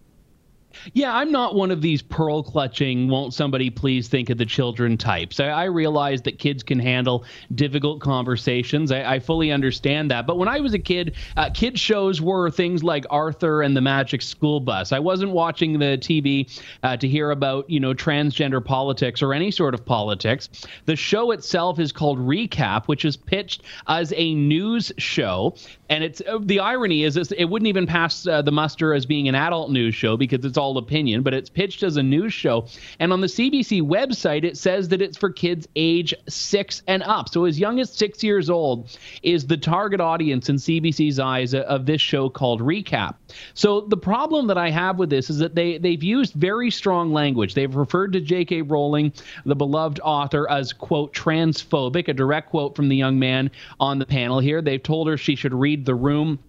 Yeah, 0.93 1.15
I'm 1.15 1.31
not 1.31 1.55
one 1.55 1.71
of 1.71 1.81
these 1.81 2.01
pearl 2.01 2.43
clutching, 2.43 3.07
won't 3.07 3.33
somebody 3.33 3.69
please 3.69 4.07
think 4.07 4.29
of 4.29 4.37
the 4.37 4.45
children 4.45 4.97
types. 4.97 5.39
I, 5.39 5.47
I 5.47 5.63
realize 5.65 6.21
that 6.23 6.39
kids 6.39 6.63
can 6.63 6.79
handle 6.79 7.25
difficult 7.55 8.01
conversations. 8.01 8.91
I, 8.91 9.15
I 9.15 9.19
fully 9.19 9.51
understand 9.51 10.11
that. 10.11 10.27
But 10.27 10.37
when 10.37 10.47
I 10.47 10.59
was 10.59 10.73
a 10.73 10.79
kid, 10.79 11.15
uh, 11.37 11.49
kids 11.53 11.79
shows 11.79 12.21
were 12.21 12.49
things 12.49 12.83
like 12.83 13.05
Arthur 13.09 13.61
and 13.61 13.75
the 13.75 13.81
Magic 13.81 14.21
School 14.21 14.59
Bus. 14.59 14.91
I 14.91 14.99
wasn't 14.99 15.31
watching 15.31 15.79
the 15.79 15.97
TV 15.97 16.59
uh, 16.83 16.97
to 16.97 17.07
hear 17.07 17.31
about, 17.31 17.69
you 17.69 17.79
know, 17.79 17.93
transgender 17.93 18.63
politics 18.63 19.21
or 19.21 19.33
any 19.33 19.51
sort 19.51 19.73
of 19.73 19.85
politics. 19.85 20.49
The 20.85 20.95
show 20.95 21.31
itself 21.31 21.79
is 21.79 21.91
called 21.91 22.19
Recap, 22.19 22.87
which 22.87 23.05
is 23.05 23.17
pitched 23.17 23.63
as 23.87 24.13
a 24.15 24.33
news 24.33 24.91
show. 24.97 25.55
And 25.89 26.03
it's 26.03 26.21
uh, 26.27 26.39
the 26.41 26.59
irony 26.59 27.03
is 27.03 27.17
it 27.17 27.49
wouldn't 27.49 27.67
even 27.67 27.85
pass 27.85 28.25
uh, 28.25 28.41
the 28.41 28.51
muster 28.51 28.93
as 28.93 29.05
being 29.05 29.27
an 29.27 29.35
adult 29.35 29.71
news 29.71 29.93
show 29.93 30.17
because 30.17 30.45
it's 30.45 30.57
all 30.61 30.77
opinion, 30.77 31.23
but 31.23 31.33
it's 31.33 31.49
pitched 31.49 31.83
as 31.83 31.97
a 31.97 32.03
news 32.03 32.33
show. 32.33 32.67
And 32.99 33.11
on 33.11 33.19
the 33.19 33.27
CBC 33.27 33.81
website, 33.81 34.43
it 34.43 34.57
says 34.57 34.87
that 34.89 35.01
it's 35.01 35.17
for 35.17 35.31
kids 35.31 35.67
age 35.75 36.13
six 36.29 36.83
and 36.87 37.01
up. 37.03 37.29
So 37.29 37.45
as 37.45 37.59
young 37.59 37.79
as 37.79 37.91
six 37.91 38.23
years 38.23 38.49
old 38.49 38.97
is 39.23 39.47
the 39.47 39.57
target 39.57 39.99
audience 39.99 40.49
in 40.49 40.57
CBC's 40.57 41.19
eyes 41.19 41.53
of 41.55 41.85
this 41.85 41.99
show 41.99 42.29
called 42.29 42.61
Recap. 42.61 43.15
So 43.53 43.81
the 43.81 43.97
problem 43.97 44.47
that 44.47 44.57
I 44.57 44.69
have 44.69 44.99
with 44.99 45.09
this 45.09 45.29
is 45.29 45.39
that 45.39 45.55
they, 45.55 45.77
they've 45.77 46.03
used 46.03 46.33
very 46.33 46.69
strong 46.69 47.11
language. 47.11 47.53
They've 47.55 47.75
referred 47.75 48.13
to 48.13 48.21
J.K. 48.21 48.61
Rowling, 48.61 49.13
the 49.45 49.55
beloved 49.55 49.99
author, 50.03 50.49
as, 50.49 50.73
quote, 50.73 51.13
transphobic, 51.13 52.07
a 52.07 52.13
direct 52.13 52.49
quote 52.49 52.75
from 52.75 52.87
the 52.87 52.95
young 52.95 53.17
man 53.17 53.49
on 53.79 53.97
the 53.97 54.05
panel 54.05 54.39
here. 54.39 54.61
They've 54.61 54.81
told 54.81 55.07
her 55.07 55.17
she 55.17 55.35
should 55.35 55.53
read 55.53 55.85
The 55.85 55.95
Room 55.95 56.39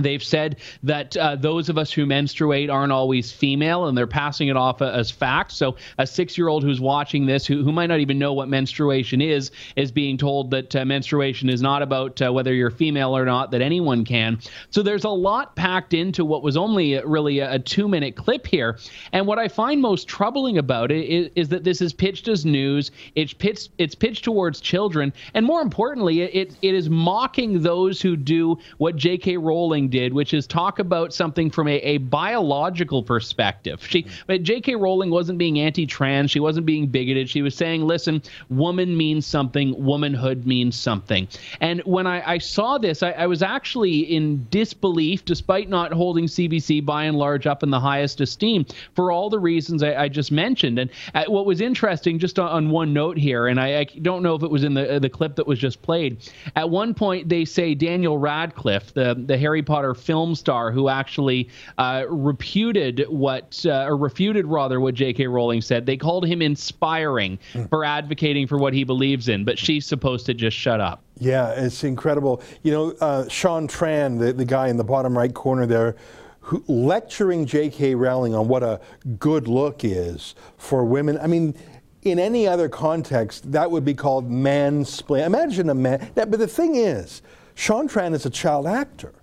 They've 0.00 0.22
said 0.22 0.56
that 0.84 1.16
uh, 1.16 1.36
those 1.36 1.68
of 1.68 1.76
us 1.76 1.92
who 1.92 2.06
menstruate 2.06 2.70
aren't 2.70 2.92
always 2.92 3.30
female, 3.30 3.86
and 3.86 3.96
they're 3.96 4.06
passing 4.06 4.48
it 4.48 4.56
off 4.56 4.80
as 4.80 5.10
fact. 5.10 5.52
So, 5.52 5.76
a 5.98 6.06
six 6.06 6.38
year 6.38 6.48
old 6.48 6.62
who's 6.62 6.80
watching 6.80 7.26
this, 7.26 7.46
who, 7.46 7.62
who 7.62 7.72
might 7.72 7.88
not 7.88 8.00
even 8.00 8.18
know 8.18 8.32
what 8.32 8.48
menstruation 8.48 9.20
is, 9.20 9.50
is 9.76 9.92
being 9.92 10.16
told 10.16 10.50
that 10.52 10.74
uh, 10.74 10.84
menstruation 10.86 11.50
is 11.50 11.60
not 11.60 11.82
about 11.82 12.22
uh, 12.22 12.32
whether 12.32 12.54
you're 12.54 12.70
female 12.70 13.14
or 13.14 13.26
not, 13.26 13.50
that 13.50 13.60
anyone 13.60 14.04
can. 14.04 14.38
So, 14.70 14.82
there's 14.82 15.04
a 15.04 15.10
lot 15.10 15.56
packed 15.56 15.92
into 15.92 16.24
what 16.24 16.42
was 16.42 16.56
only 16.56 16.98
really 17.04 17.40
a, 17.40 17.52
a 17.52 17.58
two 17.58 17.86
minute 17.86 18.16
clip 18.16 18.46
here. 18.46 18.78
And 19.12 19.26
what 19.26 19.38
I 19.38 19.48
find 19.48 19.82
most 19.82 20.08
troubling 20.08 20.56
about 20.56 20.90
it 20.90 21.04
is, 21.04 21.30
is, 21.34 21.48
that 21.48 21.64
this 21.64 21.82
is 21.82 21.92
pitched 21.92 22.28
as 22.28 22.46
news, 22.46 22.90
it's 23.14 23.34
pitched, 23.34 23.70
it's 23.76 23.94
pitched 23.94 24.24
towards 24.24 24.60
children, 24.60 25.12
and 25.34 25.44
more 25.44 25.60
importantly, 25.60 26.22
it, 26.22 26.56
it 26.62 26.74
is 26.74 26.88
mocking 26.88 27.60
those 27.60 28.00
who 28.00 28.16
do 28.16 28.58
what 28.78 28.96
J.K. 28.96 29.36
Rowling 29.36 29.81
Rowling 29.82 29.90
did, 29.90 30.14
which 30.14 30.34
is 30.34 30.46
talk 30.46 30.78
about 30.78 31.12
something 31.12 31.50
from 31.50 31.68
a, 31.68 31.76
a 31.78 31.98
biological 31.98 33.02
perspective. 33.02 33.84
She, 33.86 34.06
but 34.26 34.42
J.K. 34.42 34.76
Rowling 34.76 35.10
wasn't 35.10 35.38
being 35.38 35.58
anti-trans. 35.58 36.30
She 36.30 36.40
wasn't 36.40 36.66
being 36.66 36.86
bigoted. 36.86 37.28
She 37.28 37.42
was 37.42 37.54
saying, 37.54 37.82
"Listen, 37.82 38.22
woman 38.48 38.96
means 38.96 39.26
something. 39.26 39.74
Womanhood 39.82 40.46
means 40.46 40.76
something." 40.76 41.28
And 41.60 41.80
when 41.84 42.06
I, 42.06 42.34
I 42.34 42.38
saw 42.38 42.78
this, 42.78 43.02
I, 43.02 43.12
I 43.12 43.26
was 43.26 43.42
actually 43.42 44.00
in 44.00 44.46
disbelief, 44.50 45.24
despite 45.24 45.68
not 45.68 45.92
holding 45.92 46.26
CBC 46.26 46.84
by 46.84 47.04
and 47.04 47.16
large 47.16 47.46
up 47.46 47.62
in 47.62 47.70
the 47.70 47.80
highest 47.80 48.20
esteem 48.20 48.66
for 48.94 49.10
all 49.10 49.30
the 49.30 49.38
reasons 49.38 49.82
I, 49.82 50.04
I 50.04 50.08
just 50.08 50.30
mentioned. 50.32 50.78
And 50.78 50.90
uh, 51.14 51.24
what 51.26 51.46
was 51.46 51.60
interesting, 51.60 52.18
just 52.18 52.38
on, 52.38 52.48
on 52.48 52.70
one 52.70 52.92
note 52.92 53.16
here, 53.18 53.48
and 53.48 53.58
I, 53.58 53.80
I, 53.80 53.84
don't 54.02 54.22
know 54.22 54.34
if 54.34 54.42
it 54.42 54.50
was 54.50 54.64
in 54.64 54.74
the 54.74 54.96
uh, 54.96 54.98
the 54.98 55.10
clip 55.10 55.36
that 55.36 55.46
was 55.46 55.58
just 55.58 55.82
played. 55.82 56.30
At 56.56 56.70
one 56.70 56.94
point, 56.94 57.28
they 57.28 57.44
say 57.44 57.74
Daniel 57.74 58.18
Radcliffe, 58.18 58.94
the 58.94 59.14
the 59.26 59.38
Harry 59.38 59.62
Potter 59.62 59.71
Potter 59.72 59.94
film 59.94 60.34
star 60.34 60.70
who 60.70 60.90
actually 60.90 61.48
uh, 61.78 62.04
reputed 62.10 63.06
what, 63.08 63.64
uh, 63.64 63.86
or 63.86 63.96
refuted 63.96 64.44
rather, 64.44 64.80
what 64.80 64.94
J.K. 64.94 65.26
Rowling 65.28 65.62
said. 65.62 65.86
They 65.86 65.96
called 65.96 66.26
him 66.26 66.42
inspiring 66.42 67.38
mm. 67.54 67.70
for 67.70 67.82
advocating 67.82 68.46
for 68.46 68.58
what 68.58 68.74
he 68.74 68.84
believes 68.84 69.28
in, 69.28 69.46
but 69.46 69.58
she's 69.58 69.86
supposed 69.86 70.26
to 70.26 70.34
just 70.34 70.54
shut 70.54 70.78
up. 70.78 71.02
Yeah, 71.18 71.52
it's 71.52 71.84
incredible. 71.84 72.42
You 72.62 72.72
know, 72.72 72.90
uh, 73.00 73.26
Sean 73.30 73.66
Tran, 73.66 74.18
the, 74.18 74.34
the 74.34 74.44
guy 74.44 74.68
in 74.68 74.76
the 74.76 74.84
bottom 74.84 75.16
right 75.16 75.32
corner 75.32 75.64
there, 75.64 75.96
who, 76.40 76.62
lecturing 76.68 77.46
J.K. 77.46 77.94
Rowling 77.94 78.34
on 78.34 78.48
what 78.48 78.62
a 78.62 78.78
good 79.18 79.48
look 79.48 79.84
is 79.84 80.34
for 80.58 80.84
women. 80.84 81.16
I 81.16 81.28
mean, 81.28 81.54
in 82.02 82.18
any 82.18 82.46
other 82.46 82.68
context, 82.68 83.50
that 83.52 83.70
would 83.70 83.86
be 83.86 83.94
called 83.94 84.30
mansplaining. 84.30 85.24
Imagine 85.24 85.70
a 85.70 85.74
man. 85.74 86.10
That, 86.14 86.30
but 86.30 86.40
the 86.40 86.46
thing 86.46 86.74
is, 86.74 87.22
Sean 87.54 87.88
Tran 87.88 88.12
is 88.12 88.26
a 88.26 88.30
child 88.30 88.66
actor 88.66 89.14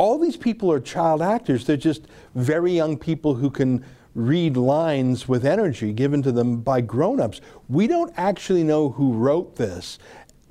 all 0.00 0.18
these 0.18 0.38
people 0.38 0.72
are 0.72 0.80
child 0.80 1.20
actors. 1.20 1.66
They're 1.66 1.76
just 1.76 2.06
very 2.34 2.72
young 2.72 2.96
people 2.96 3.34
who 3.34 3.50
can 3.50 3.84
read 4.14 4.56
lines 4.56 5.28
with 5.28 5.44
energy 5.44 5.92
given 5.92 6.22
to 6.22 6.32
them 6.32 6.62
by 6.62 6.80
grown-ups. 6.80 7.42
We 7.68 7.86
don't 7.86 8.10
actually 8.16 8.64
know 8.64 8.88
who 8.88 9.12
wrote 9.12 9.56
this. 9.56 9.98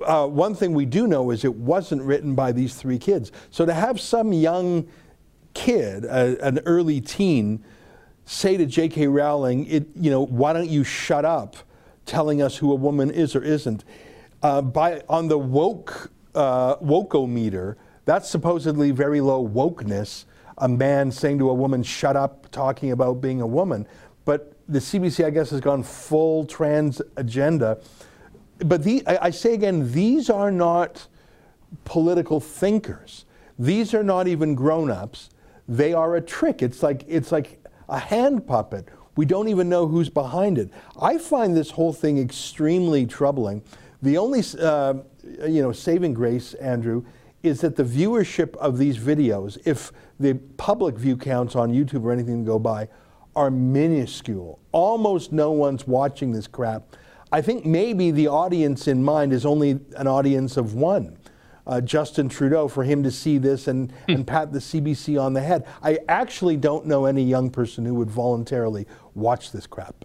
Uh, 0.06 0.28
one 0.28 0.54
thing 0.54 0.72
we 0.72 0.86
do 0.86 1.08
know 1.08 1.32
is 1.32 1.44
it 1.44 1.56
wasn't 1.56 2.00
written 2.02 2.36
by 2.36 2.52
these 2.52 2.76
three 2.76 2.96
kids. 2.96 3.32
So 3.50 3.66
to 3.66 3.74
have 3.74 4.00
some 4.00 4.32
young 4.32 4.86
kid, 5.52 6.04
an 6.04 6.60
early 6.64 7.00
teen, 7.00 7.64
say 8.26 8.56
to 8.56 8.66
J.K. 8.66 9.08
Rowling, 9.08 9.66
it, 9.66 9.88
you 9.96 10.12
know, 10.12 10.24
why 10.24 10.52
don't 10.52 10.70
you 10.70 10.84
shut 10.84 11.24
up 11.24 11.56
telling 12.06 12.40
us 12.40 12.58
who 12.58 12.70
a 12.70 12.76
woman 12.76 13.10
is 13.10 13.34
or 13.34 13.42
isn't? 13.42 13.82
Uh, 14.44 14.62
by, 14.62 15.02
on 15.08 15.26
the 15.26 15.38
woke, 15.38 16.12
uh, 16.36 16.76
wokeometer, 16.76 17.74
that's 18.10 18.28
supposedly 18.28 18.90
very 18.90 19.20
low 19.20 19.46
wokeness, 19.46 20.24
a 20.58 20.68
man 20.68 21.12
saying 21.12 21.38
to 21.38 21.48
a 21.48 21.54
woman, 21.54 21.80
shut 21.84 22.16
up, 22.16 22.50
talking 22.50 22.90
about 22.90 23.20
being 23.20 23.40
a 23.40 23.46
woman. 23.46 23.86
But 24.24 24.52
the 24.68 24.80
CBC, 24.80 25.24
I 25.24 25.30
guess, 25.30 25.50
has 25.50 25.60
gone 25.60 25.84
full 25.84 26.44
trans 26.44 27.00
agenda. 27.16 27.78
But 28.58 28.82
the, 28.82 29.06
I, 29.06 29.26
I 29.26 29.30
say 29.30 29.54
again, 29.54 29.92
these 29.92 30.28
are 30.28 30.50
not 30.50 31.06
political 31.84 32.40
thinkers. 32.40 33.26
These 33.60 33.94
are 33.94 34.02
not 34.02 34.26
even 34.26 34.56
grown 34.56 34.90
ups. 34.90 35.30
They 35.68 35.92
are 35.92 36.16
a 36.16 36.20
trick. 36.20 36.62
It's 36.62 36.82
like, 36.82 37.04
it's 37.06 37.30
like 37.30 37.64
a 37.88 38.00
hand 38.00 38.44
puppet. 38.44 38.88
We 39.14 39.24
don't 39.24 39.46
even 39.46 39.68
know 39.68 39.86
who's 39.86 40.08
behind 40.08 40.58
it. 40.58 40.70
I 41.00 41.16
find 41.16 41.56
this 41.56 41.70
whole 41.70 41.92
thing 41.92 42.18
extremely 42.18 43.06
troubling. 43.06 43.62
The 44.02 44.18
only 44.18 44.42
uh, 44.60 44.94
you 45.46 45.62
know, 45.62 45.70
saving 45.70 46.14
grace, 46.14 46.54
Andrew, 46.54 47.04
is 47.42 47.60
that 47.62 47.76
the 47.76 47.84
viewership 47.84 48.56
of 48.56 48.78
these 48.78 48.98
videos, 48.98 49.58
if 49.64 49.92
the 50.18 50.34
public 50.56 50.96
view 50.96 51.16
counts 51.16 51.56
on 51.56 51.72
YouTube 51.72 52.04
or 52.04 52.12
anything 52.12 52.44
to 52.44 52.46
go 52.46 52.58
by, 52.58 52.88
are 53.34 53.50
minuscule. 53.50 54.58
Almost 54.72 55.32
no 55.32 55.50
one's 55.52 55.86
watching 55.86 56.32
this 56.32 56.46
crap. 56.46 56.96
I 57.32 57.40
think 57.40 57.64
maybe 57.64 58.10
the 58.10 58.26
audience 58.26 58.88
in 58.88 59.04
mind 59.04 59.32
is 59.32 59.46
only 59.46 59.80
an 59.96 60.06
audience 60.06 60.56
of 60.56 60.74
one. 60.74 61.16
Uh, 61.66 61.80
Justin 61.80 62.28
Trudeau, 62.28 62.66
for 62.66 62.82
him 62.82 63.02
to 63.04 63.10
see 63.10 63.38
this 63.38 63.68
and, 63.68 63.92
hmm. 64.06 64.12
and 64.12 64.26
pat 64.26 64.52
the 64.52 64.58
CBC 64.58 65.20
on 65.20 65.34
the 65.34 65.40
head. 65.40 65.66
I 65.82 65.98
actually 66.08 66.56
don't 66.56 66.86
know 66.86 67.04
any 67.04 67.22
young 67.22 67.50
person 67.50 67.84
who 67.84 67.94
would 67.94 68.10
voluntarily 68.10 68.86
watch 69.14 69.52
this 69.52 69.66
crap. 69.66 70.04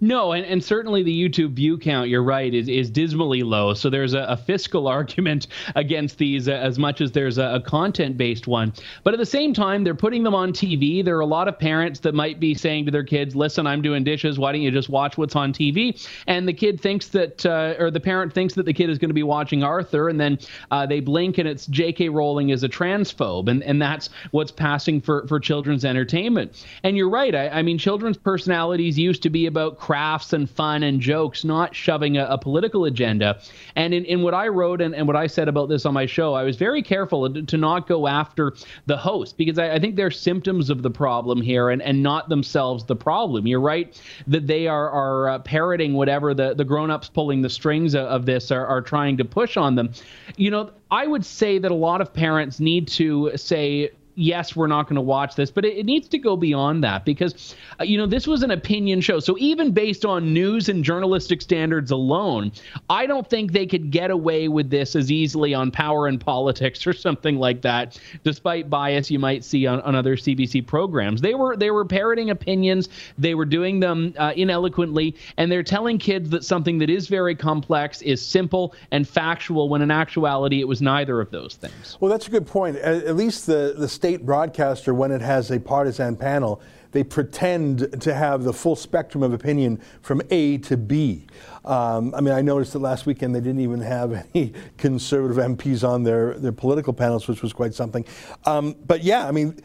No, 0.00 0.32
and, 0.32 0.44
and 0.44 0.62
certainly 0.62 1.02
the 1.02 1.28
YouTube 1.28 1.52
view 1.52 1.78
count, 1.78 2.08
you're 2.08 2.22
right, 2.22 2.52
is, 2.52 2.68
is 2.68 2.90
dismally 2.90 3.42
low. 3.42 3.74
So 3.74 3.90
there's 3.90 4.14
a, 4.14 4.20
a 4.20 4.36
fiscal 4.36 4.88
argument 4.92 5.46
against 5.74 6.18
these 6.18 6.48
uh, 6.48 6.52
as 6.52 6.78
much 6.78 7.00
as 7.00 7.12
there's 7.12 7.38
a, 7.38 7.54
a 7.54 7.60
content 7.60 8.16
based 8.16 8.46
one. 8.46 8.72
But 9.04 9.14
at 9.14 9.20
the 9.20 9.26
same 9.26 9.54
time, 9.54 9.84
they're 9.84 9.94
putting 9.94 10.22
them 10.22 10.34
on 10.34 10.52
TV. 10.52 11.04
There 11.04 11.16
are 11.16 11.20
a 11.20 11.26
lot 11.26 11.48
of 11.48 11.58
parents 11.58 12.00
that 12.00 12.14
might 12.14 12.40
be 12.40 12.54
saying 12.54 12.86
to 12.86 12.90
their 12.90 13.04
kids, 13.04 13.34
listen, 13.34 13.66
I'm 13.66 13.82
doing 13.82 14.04
dishes. 14.04 14.38
Why 14.38 14.52
don't 14.52 14.62
you 14.62 14.70
just 14.70 14.88
watch 14.88 15.16
what's 15.16 15.36
on 15.36 15.52
TV? 15.52 16.06
And 16.26 16.46
the 16.48 16.52
kid 16.52 16.80
thinks 16.80 17.08
that, 17.08 17.44
uh, 17.44 17.74
or 17.78 17.90
the 17.90 18.00
parent 18.00 18.32
thinks 18.32 18.54
that 18.54 18.66
the 18.66 18.72
kid 18.72 18.90
is 18.90 18.98
going 18.98 19.10
to 19.10 19.14
be 19.14 19.22
watching 19.22 19.62
Arthur. 19.62 20.08
And 20.08 20.20
then 20.20 20.38
uh, 20.70 20.86
they 20.86 21.00
blink 21.00 21.38
and 21.38 21.48
it's 21.48 21.66
J.K. 21.66 22.08
Rowling 22.08 22.50
is 22.50 22.62
a 22.62 22.68
transphobe. 22.68 23.48
And, 23.48 23.62
and 23.62 23.80
that's 23.80 24.10
what's 24.30 24.52
passing 24.52 25.00
for, 25.00 25.26
for 25.26 25.40
children's 25.40 25.84
entertainment. 25.84 26.64
And 26.82 26.96
you're 26.96 27.10
right. 27.10 27.34
I, 27.34 27.48
I 27.48 27.62
mean, 27.62 27.78
children's 27.78 28.16
personalities 28.16 28.98
used 28.98 29.22
to 29.22 29.30
be 29.30 29.46
about 29.46 29.71
about 29.72 29.80
crafts 29.80 30.32
and 30.32 30.48
fun 30.48 30.82
and 30.82 31.00
jokes, 31.00 31.44
not 31.44 31.74
shoving 31.74 32.16
a, 32.16 32.26
a 32.26 32.38
political 32.38 32.84
agenda. 32.84 33.40
And 33.76 33.94
in, 33.94 34.04
in 34.04 34.22
what 34.22 34.34
I 34.34 34.48
wrote 34.48 34.80
and, 34.80 34.94
and 34.94 35.06
what 35.06 35.16
I 35.16 35.26
said 35.26 35.48
about 35.48 35.68
this 35.68 35.86
on 35.86 35.94
my 35.94 36.06
show, 36.06 36.34
I 36.34 36.42
was 36.42 36.56
very 36.56 36.82
careful 36.82 37.32
to, 37.32 37.42
to 37.42 37.56
not 37.56 37.86
go 37.86 38.06
after 38.06 38.54
the 38.86 38.96
host 38.96 39.36
because 39.36 39.58
I, 39.58 39.74
I 39.74 39.78
think 39.78 39.96
they're 39.96 40.10
symptoms 40.10 40.70
of 40.70 40.82
the 40.82 40.90
problem 40.90 41.40
here 41.40 41.70
and, 41.70 41.82
and 41.82 42.02
not 42.02 42.28
themselves 42.28 42.84
the 42.84 42.96
problem. 42.96 43.46
You're 43.46 43.60
right 43.60 44.00
that 44.26 44.46
they 44.46 44.66
are, 44.66 44.90
are 44.90 45.28
uh, 45.28 45.38
parroting 45.40 45.94
whatever 45.94 46.34
the, 46.34 46.54
the 46.54 46.64
grown 46.64 46.90
ups 46.90 47.08
pulling 47.08 47.42
the 47.42 47.50
strings 47.50 47.94
of, 47.94 48.06
of 48.06 48.26
this 48.26 48.50
are, 48.50 48.66
are 48.66 48.82
trying 48.82 49.16
to 49.18 49.24
push 49.24 49.56
on 49.56 49.74
them. 49.74 49.92
You 50.36 50.50
know, 50.50 50.70
I 50.90 51.06
would 51.06 51.24
say 51.24 51.58
that 51.58 51.70
a 51.70 51.74
lot 51.74 52.00
of 52.00 52.12
parents 52.12 52.60
need 52.60 52.88
to 52.88 53.32
say, 53.36 53.90
yes, 54.14 54.54
we're 54.54 54.66
not 54.66 54.84
going 54.84 54.96
to 54.96 55.02
watch 55.02 55.34
this, 55.34 55.50
but 55.50 55.64
it, 55.64 55.78
it, 55.78 55.86
needs 55.86 56.08
to 56.08 56.18
go 56.18 56.36
beyond 56.36 56.84
that 56.84 57.04
because, 57.04 57.54
uh, 57.80 57.84
you 57.84 57.98
know, 57.98 58.06
this 58.06 58.26
was 58.26 58.42
an 58.42 58.50
opinion 58.50 59.00
show. 59.00 59.20
So 59.20 59.36
even 59.38 59.72
based 59.72 60.04
on 60.04 60.32
news 60.32 60.68
and 60.68 60.84
journalistic 60.84 61.42
standards 61.42 61.90
alone, 61.90 62.52
I 62.90 63.06
don't 63.06 63.28
think 63.28 63.52
they 63.52 63.66
could 63.66 63.90
get 63.90 64.10
away 64.10 64.48
with 64.48 64.70
this 64.70 64.94
as 64.96 65.10
easily 65.10 65.54
on 65.54 65.70
Power 65.70 66.06
and 66.06 66.20
Politics 66.20 66.86
or 66.86 66.92
something 66.92 67.36
like 67.36 67.62
that, 67.62 67.98
despite 68.24 68.70
bias 68.70 69.10
you 69.10 69.18
might 69.18 69.44
see 69.44 69.66
on, 69.66 69.80
on 69.82 69.94
other 69.94 70.16
CBC 70.16 70.66
programs. 70.66 71.20
They 71.20 71.34
were 71.34 71.56
they 71.56 71.70
were 71.70 71.84
parroting 71.84 72.30
opinions, 72.30 72.88
they 73.18 73.34
were 73.34 73.44
doing 73.44 73.80
them 73.80 74.14
uh, 74.18 74.32
ineloquently, 74.36 75.16
and 75.36 75.50
they're 75.50 75.62
telling 75.62 75.98
kids 75.98 76.30
that 76.30 76.44
something 76.44 76.78
that 76.78 76.90
is 76.90 77.08
very 77.08 77.34
complex 77.34 78.02
is 78.02 78.24
simple 78.24 78.74
and 78.90 79.08
factual 79.08 79.68
when 79.68 79.82
in 79.82 79.90
actuality 79.90 80.60
it 80.60 80.68
was 80.68 80.82
neither 80.82 81.20
of 81.20 81.30
those 81.30 81.54
things. 81.54 81.96
Well, 82.00 82.10
that's 82.10 82.26
a 82.26 82.30
good 82.30 82.46
point. 82.46 82.76
At, 82.76 83.04
at 83.04 83.16
least 83.16 83.46
the 83.46 83.74
the 83.76 83.88
state 84.02 84.26
broadcaster, 84.26 84.92
when 84.92 85.12
it 85.12 85.20
has 85.20 85.52
a 85.52 85.60
partisan 85.60 86.16
panel, 86.16 86.60
they 86.90 87.04
pretend 87.04 88.02
to 88.02 88.12
have 88.12 88.42
the 88.42 88.52
full 88.52 88.74
spectrum 88.74 89.22
of 89.22 89.32
opinion 89.32 89.80
from 90.00 90.20
A 90.32 90.58
to 90.58 90.76
B. 90.76 91.28
Um, 91.64 92.12
I 92.12 92.20
mean, 92.20 92.34
I 92.34 92.42
noticed 92.42 92.72
that 92.72 92.80
last 92.80 93.06
weekend 93.06 93.32
they 93.32 93.38
didn't 93.38 93.60
even 93.60 93.80
have 93.80 94.26
any 94.34 94.54
conservative 94.76 95.36
MPs 95.36 95.88
on 95.88 96.02
their, 96.02 96.34
their 96.34 96.50
political 96.50 96.92
panels, 96.92 97.28
which 97.28 97.42
was 97.42 97.52
quite 97.52 97.74
something. 97.74 98.04
Um, 98.44 98.74
but 98.88 99.04
yeah, 99.04 99.28
I 99.28 99.30
mean, 99.30 99.60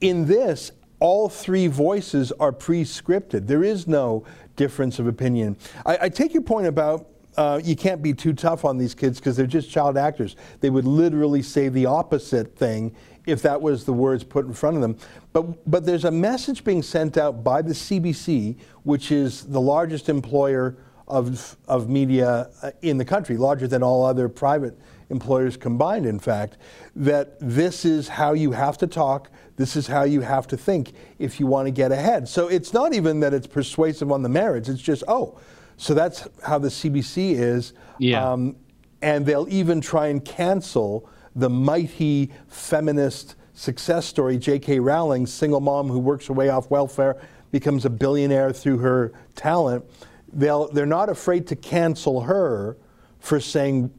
in 0.00 0.26
this, 0.26 0.70
all 1.00 1.28
three 1.28 1.66
voices 1.66 2.30
are 2.30 2.52
pre-scripted. 2.52 3.48
There 3.48 3.64
is 3.64 3.88
no 3.88 4.24
difference 4.54 5.00
of 5.00 5.08
opinion. 5.08 5.56
I, 5.84 5.98
I 6.02 6.08
take 6.10 6.32
your 6.32 6.44
point 6.44 6.68
about 6.68 7.08
uh, 7.36 7.60
you 7.62 7.76
can't 7.76 8.02
be 8.02 8.14
too 8.14 8.32
tough 8.32 8.64
on 8.64 8.78
these 8.78 8.94
kids 8.94 9.18
because 9.18 9.36
they're 9.36 9.46
just 9.46 9.70
child 9.70 9.96
actors. 9.96 10.36
They 10.60 10.70
would 10.70 10.84
literally 10.84 11.42
say 11.42 11.68
the 11.68 11.86
opposite 11.86 12.56
thing 12.56 12.94
if 13.26 13.42
that 13.42 13.60
was 13.60 13.84
the 13.84 13.92
words 13.92 14.22
put 14.22 14.46
in 14.46 14.52
front 14.52 14.76
of 14.76 14.82
them. 14.82 14.96
But, 15.32 15.70
but 15.70 15.86
there's 15.86 16.04
a 16.04 16.10
message 16.10 16.62
being 16.62 16.82
sent 16.82 17.16
out 17.16 17.42
by 17.42 17.62
the 17.62 17.72
CBC, 17.72 18.56
which 18.82 19.10
is 19.10 19.44
the 19.44 19.60
largest 19.60 20.08
employer 20.08 20.76
of, 21.08 21.56
of 21.68 21.88
media 21.88 22.50
uh, 22.62 22.70
in 22.82 22.98
the 22.98 23.04
country, 23.04 23.36
larger 23.36 23.66
than 23.66 23.82
all 23.82 24.04
other 24.04 24.28
private 24.28 24.78
employers 25.10 25.56
combined, 25.56 26.06
in 26.06 26.18
fact, 26.18 26.56
that 26.96 27.36
this 27.40 27.84
is 27.84 28.08
how 28.08 28.32
you 28.32 28.52
have 28.52 28.78
to 28.78 28.86
talk, 28.86 29.30
this 29.56 29.76
is 29.76 29.86
how 29.86 30.02
you 30.02 30.20
have 30.20 30.46
to 30.46 30.56
think 30.56 30.92
if 31.18 31.38
you 31.38 31.46
want 31.46 31.66
to 31.66 31.70
get 31.70 31.92
ahead. 31.92 32.28
So 32.28 32.48
it's 32.48 32.72
not 32.72 32.94
even 32.94 33.20
that 33.20 33.34
it's 33.34 33.46
persuasive 33.46 34.10
on 34.10 34.22
the 34.22 34.28
merits, 34.28 34.68
it's 34.68 34.82
just, 34.82 35.04
oh, 35.06 35.38
so 35.76 35.94
that's 35.94 36.28
how 36.42 36.58
the 36.58 36.68
CBC 36.68 37.32
is. 37.32 37.72
Yeah. 37.98 38.32
Um, 38.32 38.56
and 39.02 39.26
they'll 39.26 39.48
even 39.50 39.80
try 39.80 40.06
and 40.08 40.24
cancel 40.24 41.08
the 41.36 41.50
mighty 41.50 42.32
feminist 42.48 43.36
success 43.54 44.06
story, 44.06 44.38
J.K. 44.38 44.80
Rowling, 44.80 45.26
single 45.26 45.60
mom 45.60 45.88
who 45.88 45.98
works 45.98 46.26
her 46.26 46.32
way 46.32 46.48
off 46.48 46.70
welfare, 46.70 47.20
becomes 47.50 47.84
a 47.84 47.90
billionaire 47.90 48.52
through 48.52 48.78
her 48.78 49.12
talent. 49.34 49.84
They'll, 50.32 50.68
they're 50.68 50.86
not 50.86 51.08
afraid 51.08 51.46
to 51.48 51.56
cancel 51.56 52.22
her 52.22 52.76
for 53.20 53.40
saying 53.40 53.92